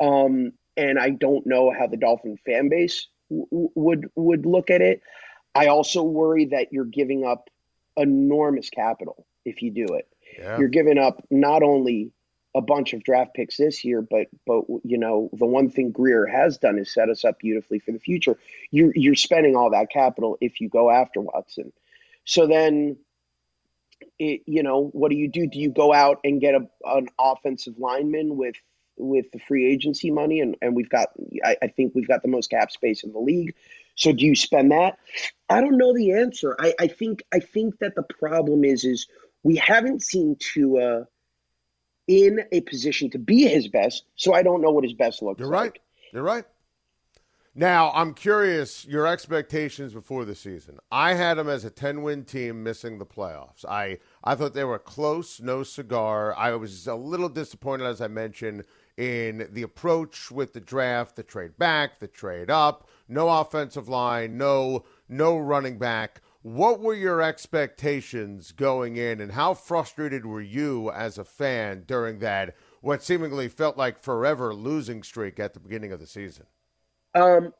[0.00, 0.06] Mm-hmm.
[0.06, 4.82] Um, and I don't know how the Dolphin fan base w- would would look at
[4.82, 5.02] it.
[5.54, 7.48] I also worry that you're giving up
[7.96, 10.08] enormous capital if you do it.
[10.38, 10.58] Yeah.
[10.58, 12.12] You're giving up not only
[12.54, 16.26] a bunch of draft picks this year, but but you know the one thing Grier
[16.26, 18.38] has done is set us up beautifully for the future.
[18.70, 21.72] You're you're spending all that capital if you go after Watson.
[22.24, 22.96] So then,
[24.18, 25.46] it, you know what do you do?
[25.46, 28.56] Do you go out and get a, an offensive lineman with
[28.96, 31.08] with the free agency money, and and we've got
[31.44, 33.54] I, I think we've got the most cap space in the league.
[33.94, 34.98] So do you spend that?
[35.48, 36.56] I don't know the answer.
[36.58, 39.06] I, I think I think that the problem is is
[39.42, 41.06] we haven't seen Tua
[42.08, 45.40] in a position to be his best, so I don't know what his best looks
[45.40, 45.60] You're like.
[45.60, 45.80] right.
[46.12, 46.44] You're right.
[47.58, 50.78] Now, I'm curious your expectations before the season.
[50.92, 53.64] I had them as a 10-win team missing the playoffs.
[53.66, 56.36] I I thought they were close, no cigar.
[56.36, 58.64] I was a little disappointed as I mentioned
[58.96, 64.38] in the approach with the draft, the trade back, the trade up, no offensive line,
[64.38, 66.22] no no running back.
[66.42, 72.20] What were your expectations going in, and how frustrated were you as a fan during
[72.20, 76.46] that what seemingly felt like forever losing streak at the beginning of the season?
[77.14, 77.52] Um.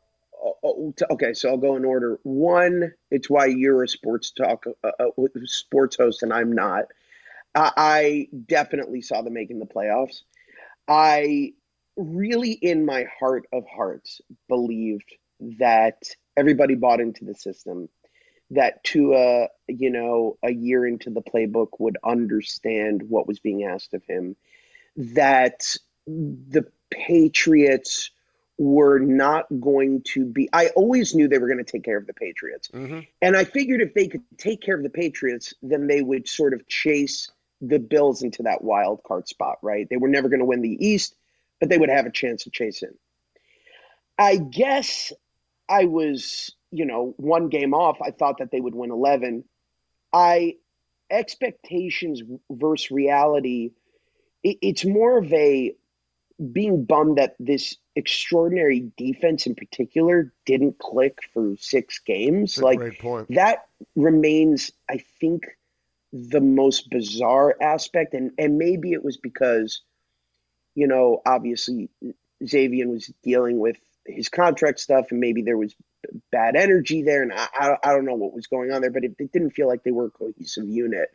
[1.10, 2.18] Okay, so I'll go in order.
[2.22, 6.86] One, it's why you're a sports talk, uh, uh sports host, and I'm not.
[7.54, 10.22] I definitely saw them making the playoffs.
[10.88, 11.52] I
[11.96, 15.14] really, in my heart of hearts, believed
[15.58, 16.02] that
[16.36, 17.88] everybody bought into the system,
[18.50, 23.94] that Tua, you know, a year into the playbook would understand what was being asked
[23.94, 24.36] of him,
[24.96, 28.10] that the Patriots
[28.58, 32.06] were not going to be I always knew they were going to take care of
[32.06, 32.68] the Patriots.
[32.72, 33.00] Mm-hmm.
[33.20, 36.54] And I figured if they could take care of the Patriots, then they would sort
[36.54, 39.86] of chase the Bills into that wild card spot, right?
[39.88, 41.14] They were never going to win the East,
[41.60, 42.94] but they would have a chance to chase in.
[44.18, 45.12] I guess
[45.68, 47.98] I was, you know, one game off.
[48.02, 49.44] I thought that they would win 11.
[50.12, 50.56] I
[51.10, 53.70] expectations versus reality.
[54.42, 55.74] It, it's more of a
[56.52, 62.58] being bummed that this extraordinary defense in particular didn't click for six games.
[62.58, 62.78] like
[63.30, 65.46] that remains, I think,
[66.30, 69.82] the most bizarre aspect, and and maybe it was because,
[70.74, 71.90] you know, obviously
[72.44, 73.76] Xavier was dealing with
[74.06, 75.74] his contract stuff, and maybe there was
[76.30, 79.04] bad energy there, and I, I, I don't know what was going on there, but
[79.04, 81.08] it, it didn't feel like they were a cohesive unit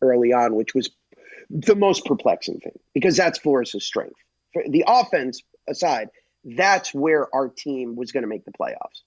[0.00, 0.90] early on, which was
[1.50, 4.20] the most perplexing thing because that's Flores' strength.
[4.52, 6.08] For the offense aside,
[6.44, 9.02] that's where our team was going to make the playoffs.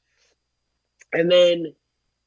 [1.11, 1.73] And then,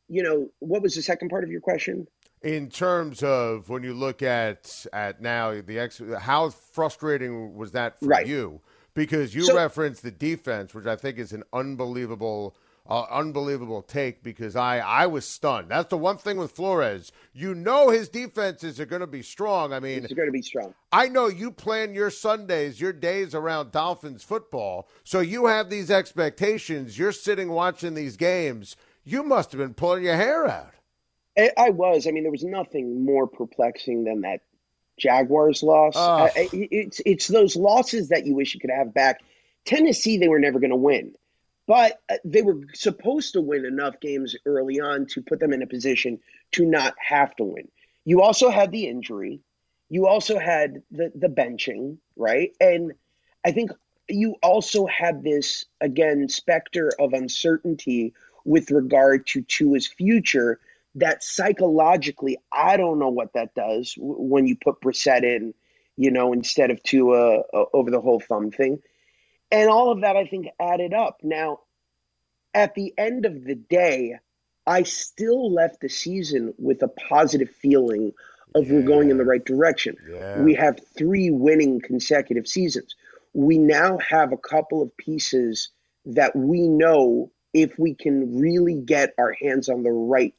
[0.09, 2.07] you know, what was the second part of your question?
[2.43, 7.99] In terms of when you look at at now the ex, how frustrating was that
[7.99, 8.27] for right.
[8.27, 8.61] you?
[8.95, 12.57] Because you so, referenced the defense, which I think is an unbelievable.
[12.91, 15.69] Uh, unbelievable take because I, I was stunned.
[15.69, 17.13] That's the one thing with Flores.
[17.35, 19.75] You know his defenses are going to be strong.
[19.75, 20.73] I mean, it's going to be strong.
[20.91, 25.91] I know you plan your Sundays, your days around Dolphins football, so you have these
[25.91, 26.99] expectations.
[26.99, 28.75] You're sitting watching these games.
[29.05, 30.73] You must have been pulling your hair out.
[31.57, 32.07] I was.
[32.07, 34.41] I mean, there was nothing more perplexing than that
[34.99, 35.97] Jaguars loss.
[35.97, 39.21] Uh, it's it's those losses that you wish you could have back.
[39.65, 41.15] Tennessee, they were never going to win,
[41.67, 45.63] but uh, they were supposed to win enough games early on to put them in
[45.63, 46.19] a position
[46.53, 47.69] to not have to win.
[48.05, 49.41] You also had the injury.
[49.89, 52.53] You also had the the benching, right?
[52.61, 52.93] And
[53.45, 53.71] I think
[54.09, 60.59] you also had this again specter of uncertainty with regard to Tua's future
[60.99, 65.55] that psychologically, I don't know what that does when you put Brissett in,
[65.97, 68.81] you know, instead of Tua uh, over the whole thumb thing.
[69.51, 71.19] And all of that, I think, added up.
[71.23, 71.61] Now,
[72.55, 74.17] at the end of the day,
[74.67, 78.13] I still left the season with a positive feeling
[78.55, 78.75] of yeah.
[78.75, 79.97] we're going in the right direction.
[80.11, 80.41] Yeah.
[80.43, 82.95] We have three winning consecutive seasons.
[83.33, 85.71] We now have a couple of pieces
[86.07, 90.35] that we know if we can really get our hands on the right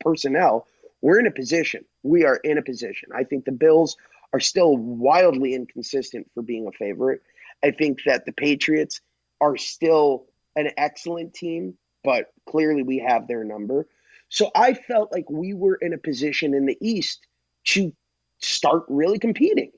[0.00, 0.66] personnel,
[1.00, 1.84] we're in a position.
[2.02, 3.10] We are in a position.
[3.14, 3.96] I think the Bills
[4.32, 7.22] are still wildly inconsistent for being a favorite.
[7.62, 9.00] I think that the Patriots
[9.40, 13.86] are still an excellent team, but clearly we have their number.
[14.28, 17.20] So I felt like we were in a position in the East
[17.64, 17.92] to
[18.38, 19.72] start really competing.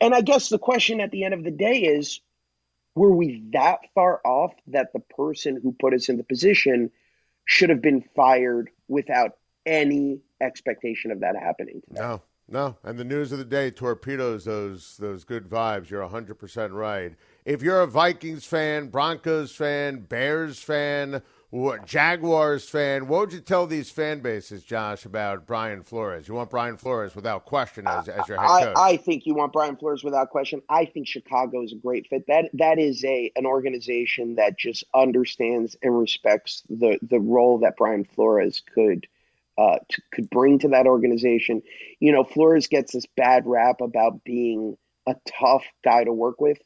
[0.00, 2.20] And I guess the question at the end of the day is
[2.94, 6.90] were we that far off that the person who put us in the position
[7.44, 9.32] should have been fired without
[9.66, 11.80] any expectation of that happening?
[11.88, 12.00] Today?
[12.00, 12.76] No, no.
[12.82, 15.90] And the news of the day torpedoes those those good vibes.
[15.90, 17.14] You're 100% right.
[17.44, 21.22] If you're a Vikings fan, Broncos fan, Bears fan,
[21.84, 26.28] Jaguars fan, what would you tell these fan bases, Josh, about Brian Flores?
[26.28, 28.76] You want Brian Flores without question as, as your head coach?
[28.76, 30.62] I, I think you want Brian Flores without question.
[30.68, 32.24] I think Chicago is a great fit.
[32.28, 37.76] That that is a an organization that just understands and respects the the role that
[37.76, 39.08] Brian Flores could
[39.58, 41.62] uh, to, could bring to that organization.
[41.98, 44.76] You know, Flores gets this bad rap about being
[45.06, 46.58] a tough guy to work with.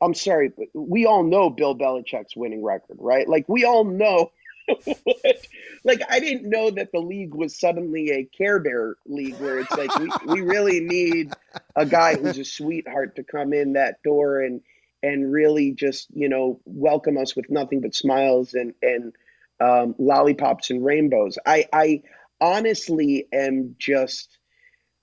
[0.00, 3.28] I'm sorry, but we all know Bill Belichick's winning record, right?
[3.28, 4.32] Like we all know.
[4.84, 5.46] what?
[5.84, 9.76] like I didn't know that the league was suddenly a Care Bear league where it's
[9.76, 11.32] like we, we really need
[11.76, 14.60] a guy who's a sweetheart to come in that door and
[15.04, 19.14] and really just you know welcome us with nothing but smiles and and
[19.60, 21.38] um, lollipops and rainbows.
[21.46, 22.02] I I
[22.40, 24.36] honestly am just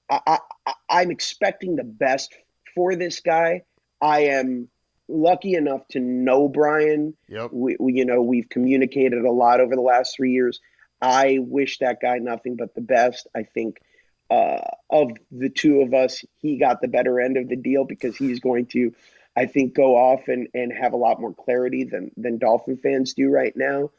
[0.09, 2.33] I, I I'm expecting the best
[2.75, 3.63] for this guy.
[4.01, 4.67] I am
[5.07, 7.15] lucky enough to know Brian.
[7.27, 7.49] Yep.
[7.51, 10.59] We, we, you know, we've communicated a lot over the last three years.
[11.01, 13.27] I wish that guy nothing but the best.
[13.35, 13.81] I think
[14.29, 18.15] uh, of the two of us, he got the better end of the deal because
[18.15, 18.93] he's going to,
[19.35, 23.13] I think, go off and, and have a lot more clarity than than Dolphin fans
[23.13, 23.91] do right now.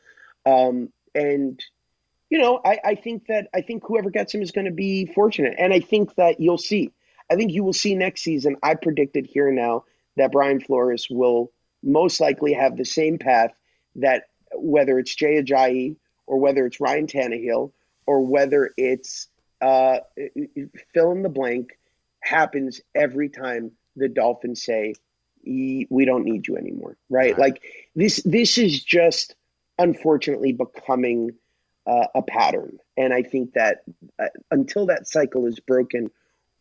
[0.47, 1.63] Um, and
[2.31, 5.07] you know, I, I think that I think whoever gets him is going to be
[5.07, 6.91] fortunate, and I think that you'll see.
[7.31, 8.57] I think you will see next season.
[8.63, 9.85] I predicted here now
[10.17, 11.51] that Brian Flores will
[11.83, 13.53] most likely have the same path
[13.97, 15.97] that whether it's Jay Ajayi
[16.27, 17.73] or whether it's Ryan Tannehill
[18.07, 19.29] or whether it's
[19.61, 19.99] uh,
[20.93, 21.79] fill in the blank
[22.21, 24.95] happens every time the Dolphins say
[25.47, 27.39] we don't need you anymore, right?
[27.39, 27.63] Like
[27.95, 29.35] this this is just
[29.79, 31.33] unfortunately becoming
[31.87, 33.85] uh, a pattern, and I think that
[34.19, 36.11] uh, until that cycle is broken,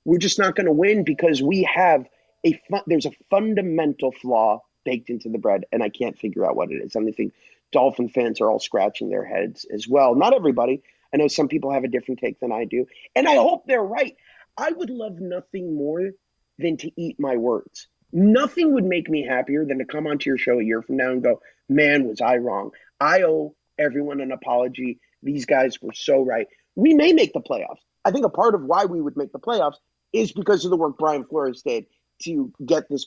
[0.06, 2.08] we're just not going to win because we have
[2.46, 6.72] a there's a fundamental flaw baked into the bread, and I can't figure out what
[6.72, 6.96] it is.
[6.96, 7.34] And I think
[7.72, 10.16] Dolphin fans are all scratching their heads as well.
[10.16, 10.84] Not everybody.
[11.14, 12.86] I know some people have a different take than I do,
[13.16, 14.16] and I hope they're right.
[14.58, 16.12] I would love nothing more
[16.58, 17.88] than to eat my words.
[18.12, 21.12] Nothing would make me happier than to come onto your show a year from now
[21.12, 22.72] and go, "Man, was I wrong?
[23.00, 25.00] I owe everyone an apology.
[25.24, 26.48] These guys were so right.
[26.76, 27.82] We may make the playoffs.
[28.06, 29.78] I think a part of why we would make the playoffs
[30.12, 31.86] is because of the work Brian Flores did
[32.22, 33.06] to get this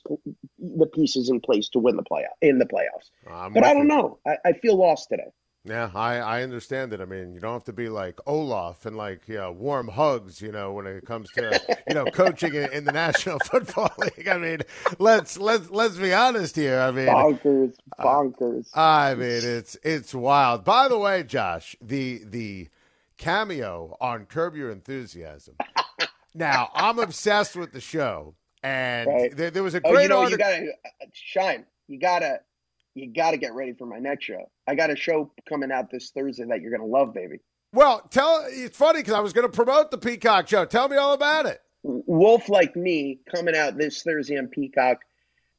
[0.59, 3.11] the pieces in place to win the playoff in the playoffs.
[3.31, 3.95] I'm but I don't you.
[3.97, 4.19] know.
[4.27, 5.31] I, I, feel lost today.
[5.65, 7.01] Yeah, I, I understand it.
[7.01, 10.41] I mean, you don't have to be like Olaf and like you know, warm hugs,
[10.41, 14.29] you know, when it comes to you know coaching in, in, the National Football League.
[14.29, 14.61] I mean,
[14.99, 16.79] let's let's let's be honest here.
[16.79, 18.69] I mean, bonkers, uh, bonkers.
[18.77, 20.65] Uh, I mean, it's it's wild.
[20.65, 22.69] By the way, Josh, the the
[23.19, 25.57] cameo on Curb Your Enthusiasm.
[26.35, 28.35] now, I'm obsessed with the show
[28.67, 29.37] and right.
[29.37, 29.97] there, there, was a great.
[29.97, 31.65] Oh, you know, article- you gotta uh, Schein.
[31.89, 32.41] You gotta,
[32.95, 34.51] you gotta get ready for my next show.
[34.67, 37.39] I got a show coming out this Thursday that you're gonna love, baby.
[37.73, 38.45] Well, tell.
[38.49, 40.65] It's funny because I was to promote the Peacock show.
[40.65, 41.61] Tell me all about it.
[41.83, 44.99] Wolf like me coming out this Thursday on Peacock.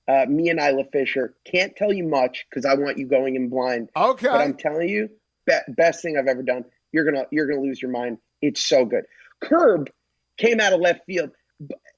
[0.08, 3.50] Uh, me and Isla Fisher can't tell you much because I want you going in
[3.50, 3.90] blind.
[3.96, 5.10] Okay, but I'm telling you,
[5.46, 6.66] be- best thing I've ever done.
[6.92, 8.18] You're gonna you're gonna lose your mind.
[8.42, 9.06] It's so good.
[9.42, 9.90] Curb
[10.38, 11.32] came out of left field.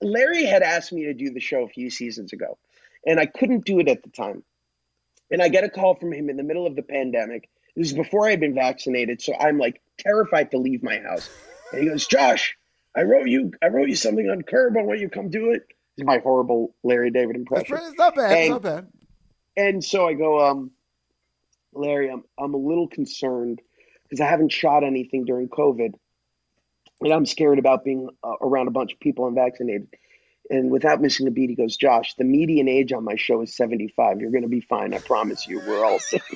[0.02, 2.58] Larry had asked me to do the show a few seasons ago,
[3.06, 4.44] and I couldn't do it at the time.
[5.32, 7.50] And I get a call from him in the middle of the pandemic.
[7.76, 11.30] This is before I had been vaccinated, so I'm like terrified to leave my house.
[11.72, 12.58] And he goes, "Josh,
[12.96, 14.76] I wrote you, I wrote you something on Curb.
[14.78, 15.64] I want you to come do it."
[15.98, 17.78] It's my horrible Larry David impression.
[17.78, 18.32] It's not bad.
[18.32, 18.88] And, it's not bad.
[19.58, 20.72] And so I go, um,
[21.74, 23.62] Larry, I'm I'm a little concerned
[24.04, 25.94] because I haven't shot anything during COVID
[27.02, 29.88] and I'm scared about being uh, around a bunch of people unvaccinated.
[30.50, 33.56] And without missing a beat, he goes, Josh, the median age on my show is
[33.56, 34.20] 75.
[34.20, 34.94] You're going to be fine.
[34.94, 35.60] I promise you.
[35.60, 36.24] We're all safe.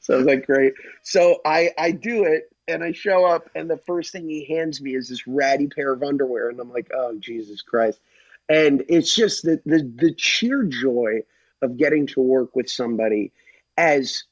[0.00, 0.74] so I was like, great.
[1.02, 4.80] So I, I do it and I show up, and the first thing he hands
[4.80, 6.48] me is this ratty pair of underwear.
[6.48, 8.00] And I'm like, oh, Jesus Christ.
[8.48, 11.20] And it's just the, the, the sheer joy
[11.62, 13.32] of getting to work with somebody
[13.76, 14.24] as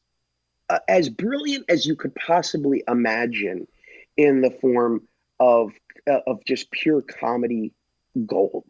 [0.70, 3.66] uh, as brilliant as you could possibly imagine
[4.16, 5.06] in the form
[5.40, 5.72] of
[6.08, 7.72] uh, of just pure comedy
[8.26, 8.64] gold.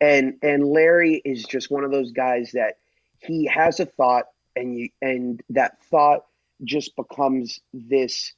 [0.00, 2.78] And and Larry is just one of those guys that
[3.18, 4.26] he has a thought
[4.56, 6.24] and you and that thought
[6.64, 8.32] just becomes this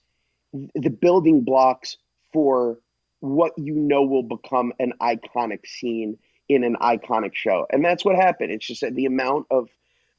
[0.75, 1.97] the building blocks
[2.33, 2.79] for
[3.21, 7.67] what you know will become an iconic scene in an iconic show.
[7.71, 8.51] And that's what happened.
[8.51, 9.69] It's just that the amount of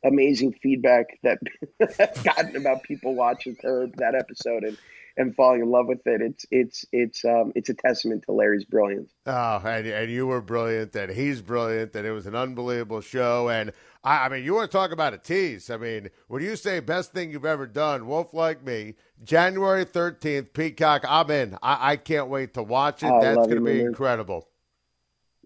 [0.03, 1.39] amazing feedback that
[1.99, 4.77] I've gotten about people watching Curb that episode and
[5.15, 6.21] and falling in love with it.
[6.21, 9.11] It's it's it's um it's a testament to Larry's brilliance.
[9.25, 13.49] Oh, and, and you were brilliant, and he's brilliant, and it was an unbelievable show.
[13.49, 13.71] And
[14.03, 15.69] I, I mean, you want to talk about a tease?
[15.69, 20.53] I mean, when you say best thing you've ever done, Wolf like me, January thirteenth,
[20.53, 21.03] Peacock.
[21.07, 21.57] I'm in.
[21.61, 23.11] I, I can't wait to watch it.
[23.11, 23.87] I That's going to be man.
[23.87, 24.47] incredible.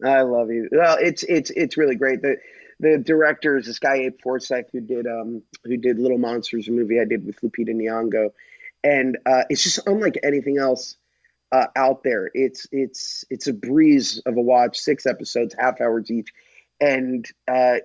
[0.04, 0.70] I love you.
[0.72, 2.22] Well, it's it's it's really great.
[2.22, 2.38] The
[2.80, 6.72] the director is this guy Abe Forsyth who did um who did Little Monsters, a
[6.72, 8.32] movie I did with Lupita Nyong'o,
[8.84, 10.98] and uh, it's just unlike anything else
[11.52, 12.30] uh, out there.
[12.34, 14.78] It's it's it's a breeze of a watch.
[14.78, 16.30] Six episodes, half hours each,
[16.80, 17.78] and uh,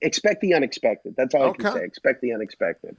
[0.00, 1.14] expect the unexpected.
[1.16, 1.84] That's all I can say.
[1.84, 2.96] Expect the unexpected.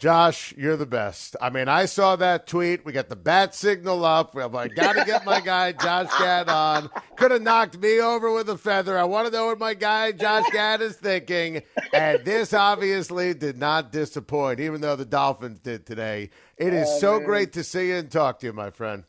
[0.00, 1.36] Josh, you're the best.
[1.42, 2.86] I mean, I saw that tweet.
[2.86, 4.34] We got the bat signal up.
[4.34, 6.88] I'm like, got to get my guy Josh Gad on.
[7.16, 8.98] Could have knocked me over with a feather.
[8.98, 11.62] I want to know what my guy Josh Gad is thinking.
[11.92, 16.30] And this obviously did not disappoint, even though the Dolphins did today.
[16.56, 17.26] It is Oh, so man.
[17.26, 19.04] great to see you and talk to you, my friend.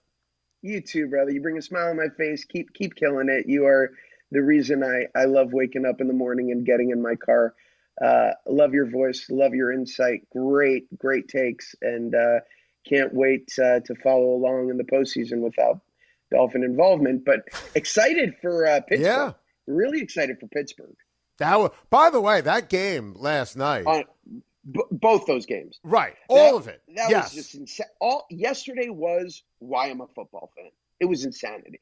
[0.62, 1.32] You too, brother.
[1.32, 2.44] You bring a smile on my face.
[2.44, 3.46] Keep keep killing it.
[3.48, 3.92] You are
[4.32, 7.56] the reason I I love waking up in the morning and getting in my car.
[8.00, 9.26] Uh, love your voice.
[9.30, 10.28] Love your insight.
[10.32, 12.39] Great, great takes, and uh,
[12.88, 15.82] can't wait uh, to follow along in the postseason without
[16.32, 17.26] Dolphin involvement.
[17.26, 17.42] But
[17.76, 19.06] excited for uh, Pittsburgh.
[19.06, 19.32] Yeah.
[19.68, 20.96] Really excited for Pittsburgh.
[21.38, 23.86] That was, by the way, that game last night.
[23.86, 24.04] On
[24.70, 25.80] b- both those games.
[25.84, 26.14] right.
[26.28, 26.82] All That- of it.
[26.96, 27.34] That yes.
[27.36, 27.88] was just insane.
[28.00, 30.70] All yesterday was why I'm a football fan.
[31.00, 31.80] It was insanity.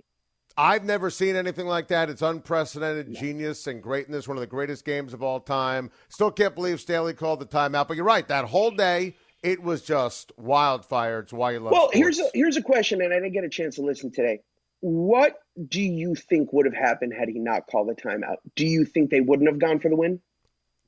[0.59, 2.09] I've never seen anything like that.
[2.09, 4.27] It's unprecedented genius and greatness.
[4.27, 5.89] One of the greatest games of all time.
[6.09, 7.87] Still can't believe Staley called the timeout.
[7.87, 8.27] But you're right.
[8.27, 11.19] That whole day, it was just wildfire.
[11.19, 11.71] It's why you love.
[11.71, 11.97] Well, sports.
[11.97, 14.41] here's a here's a question, and I didn't get a chance to listen today.
[14.81, 15.39] What
[15.69, 18.37] do you think would have happened had he not called the timeout?
[18.55, 20.19] Do you think they wouldn't have gone for the win?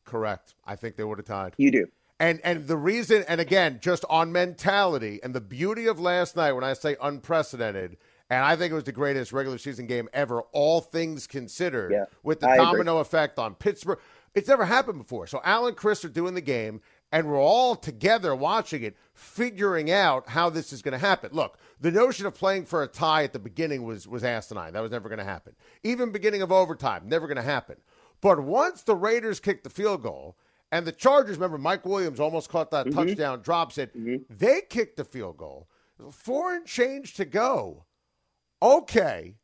[0.03, 0.55] correct.
[0.65, 1.53] I think they would have tied.
[1.57, 1.88] You do.
[2.19, 6.51] And and the reason, and again, just on mentality and the beauty of last night,
[6.51, 7.97] when I say unprecedented,
[8.32, 12.05] and I think it was the greatest regular season game ever, all things considered, Yeah,
[12.23, 12.65] with the I agree.
[12.65, 13.99] domino effect on Pittsburgh.
[14.34, 15.27] It's never happened before.
[15.27, 16.79] So Al and Cris are doing the game,
[17.11, 21.32] and we're all together watching it, figuring out how this is going to happen.
[21.34, 24.71] Look, the notion of playing for a tie at the beginning was was asinine.
[24.71, 25.53] That was never going to happen.
[25.84, 27.75] Even beginning of overtime, never going to happen.
[28.21, 30.38] But once the Raiders kicked the field goal,
[30.71, 32.97] and the Chargers, remember, Mike Williams almost caught that mm-hmm.
[32.97, 33.93] touchdown, drops it.
[33.93, 34.23] Mm-hmm.
[34.29, 35.67] They kicked the field goal.
[36.11, 37.84] Four and change to go.
[38.62, 39.36] Okay,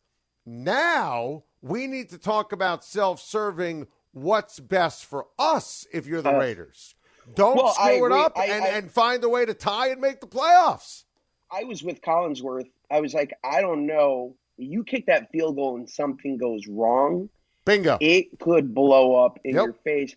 [0.45, 6.35] now we need to talk about self serving what's best for us if you're the
[6.35, 6.95] Uh, Raiders.
[7.35, 9.99] Don't well, screw it up I- and, I- and find a way to tie and
[9.99, 11.03] make the playoffs.
[11.51, 12.69] I was with Collinsworth.
[12.91, 14.35] I was like, I don't know.
[14.57, 17.29] You kick that field goal and something goes wrong,
[17.65, 17.97] Bingo.
[18.01, 19.63] it could blow up in Yep.
[19.65, 20.15] your face.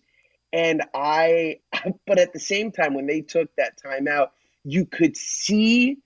[0.53, 1.59] And I,
[2.07, 4.29] but at the same time, when they took that timeout,
[4.63, 5.97] you could see,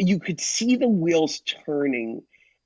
[0.00, 2.22] you could see the wheels turning,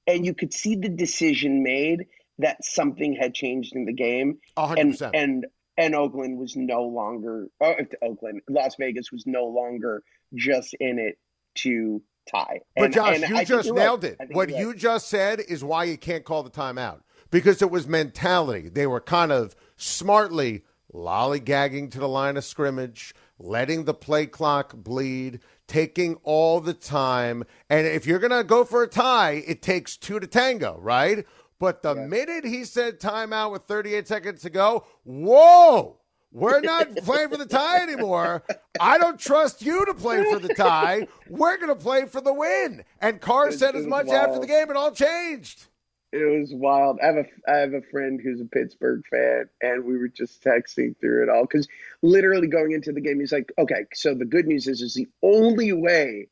[0.07, 2.07] and you could see the decision made
[2.39, 5.15] that something had changed in the game, A hundred and percent.
[5.15, 10.03] and and Oakland was no longer, oh, Oakland, Las Vegas was no longer
[10.35, 11.19] just in it
[11.57, 12.61] to tie.
[12.77, 13.83] But And- Josh, and you think just you're right.
[13.83, 14.17] nailed it.
[14.31, 14.59] What right.
[14.61, 17.01] you just said is why you can't call the timeout
[17.33, 18.69] because it was mentality.
[18.69, 20.63] They were kind of smartly
[20.93, 27.45] lollygagging to the line of scrimmage, letting the play clock bleed, taking all the time.
[27.71, 31.27] And if you're going to go for a tie, it takes two to tango, right?
[31.59, 36.01] But the minute he said timeout with 38 seconds to go, whoa!
[36.35, 38.43] We're not playing for the tie anymore.
[38.81, 41.07] I don't trust you to play for the tie.
[41.29, 42.85] We're going to play for the win.
[43.01, 44.69] And Carr said as much after the game.
[44.69, 45.69] It all changed.
[46.15, 47.01] It was wild.
[47.03, 50.45] I have a I have a friend who's a Pittsburgh fan, and we were just
[50.45, 51.67] texting through it all because
[52.03, 55.09] literally going into the game, he's like, "Okay, so the good news is, is the
[55.25, 56.29] only way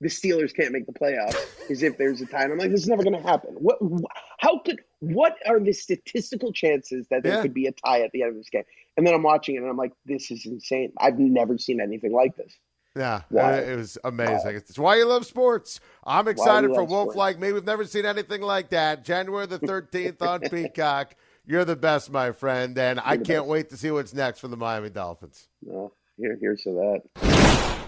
[0.00, 1.36] the Steelers can't make the playoffs
[1.68, 3.54] is if there's a tie." I'm like, "This is never going to happen.
[3.58, 3.78] What?
[4.38, 4.80] How could?
[5.00, 7.42] What are the statistical chances that there Yeah.
[7.42, 8.64] could be a tie at the end of this game?"
[8.96, 10.94] And then I'm watching it, and I'm like, "This is insane.
[10.96, 12.58] I've never seen anything like this."
[12.98, 13.22] Yeah,
[13.56, 14.56] it was amazing.
[14.56, 15.80] It's why you love sports.
[16.04, 17.16] I'm excited for Wolf sports.
[17.16, 17.52] like me.
[17.52, 19.04] We've never seen anything like that.
[19.04, 21.14] January the 13th on Peacock.
[21.46, 22.76] You're the best, my friend.
[22.76, 23.46] And I can't best.
[23.46, 25.48] wait to see what's next for the Miami Dolphins.
[25.70, 27.78] Oh, here, here's to that.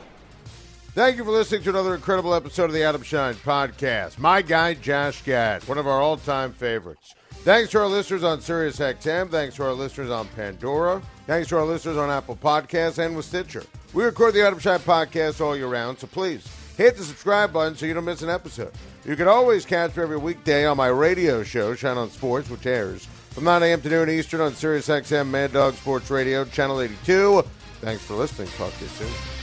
[0.92, 4.18] Thank you for listening to another incredible episode of the Adam Schein podcast.
[4.18, 7.14] My guy, Josh Gad, one of our all time favorites.
[7.42, 9.30] Thanks to our listeners on SiriusXM.
[9.30, 11.00] Thanks to our listeners on Pandora.
[11.30, 13.62] Thanks to our listeners on Apple Podcasts and with Stitcher.
[13.94, 16.44] We record the Adam Schein podcast all year round, so please
[16.76, 18.72] hit the subscribe button so you don't miss an episode.
[19.04, 22.66] You can always catch me every weekday on my radio show, Schein on Sports, which
[22.66, 23.80] airs from 9 a.m.
[23.80, 27.42] to noon Eastern on Sirius XM Mad Dog Sports Radio, Channel 82.
[27.80, 28.48] Thanks for listening.
[28.48, 29.39] Talk to you soon.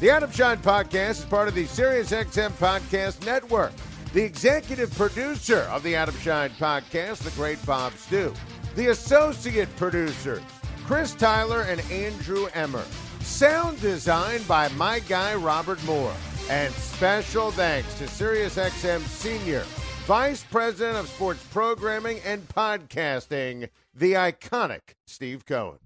[0.00, 3.72] The Adam Schein Podcast is part of the SiriusXM Podcast Network.
[4.12, 8.34] The executive producer of the Adam Schein Podcast, the great Bob Stew.
[8.74, 10.42] The associate producers,
[10.84, 12.84] Chris Tyler and Andrew Emmer.
[13.20, 16.14] Sound design by my guy, Robert Moore.
[16.50, 19.64] And special thanks to SiriusXM Senior
[20.06, 25.78] Vice President of Sports Programming and Podcasting, the iconic Steve Cohen.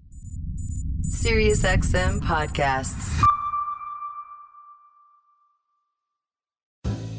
[1.09, 3.28] SiriusXM podcasts.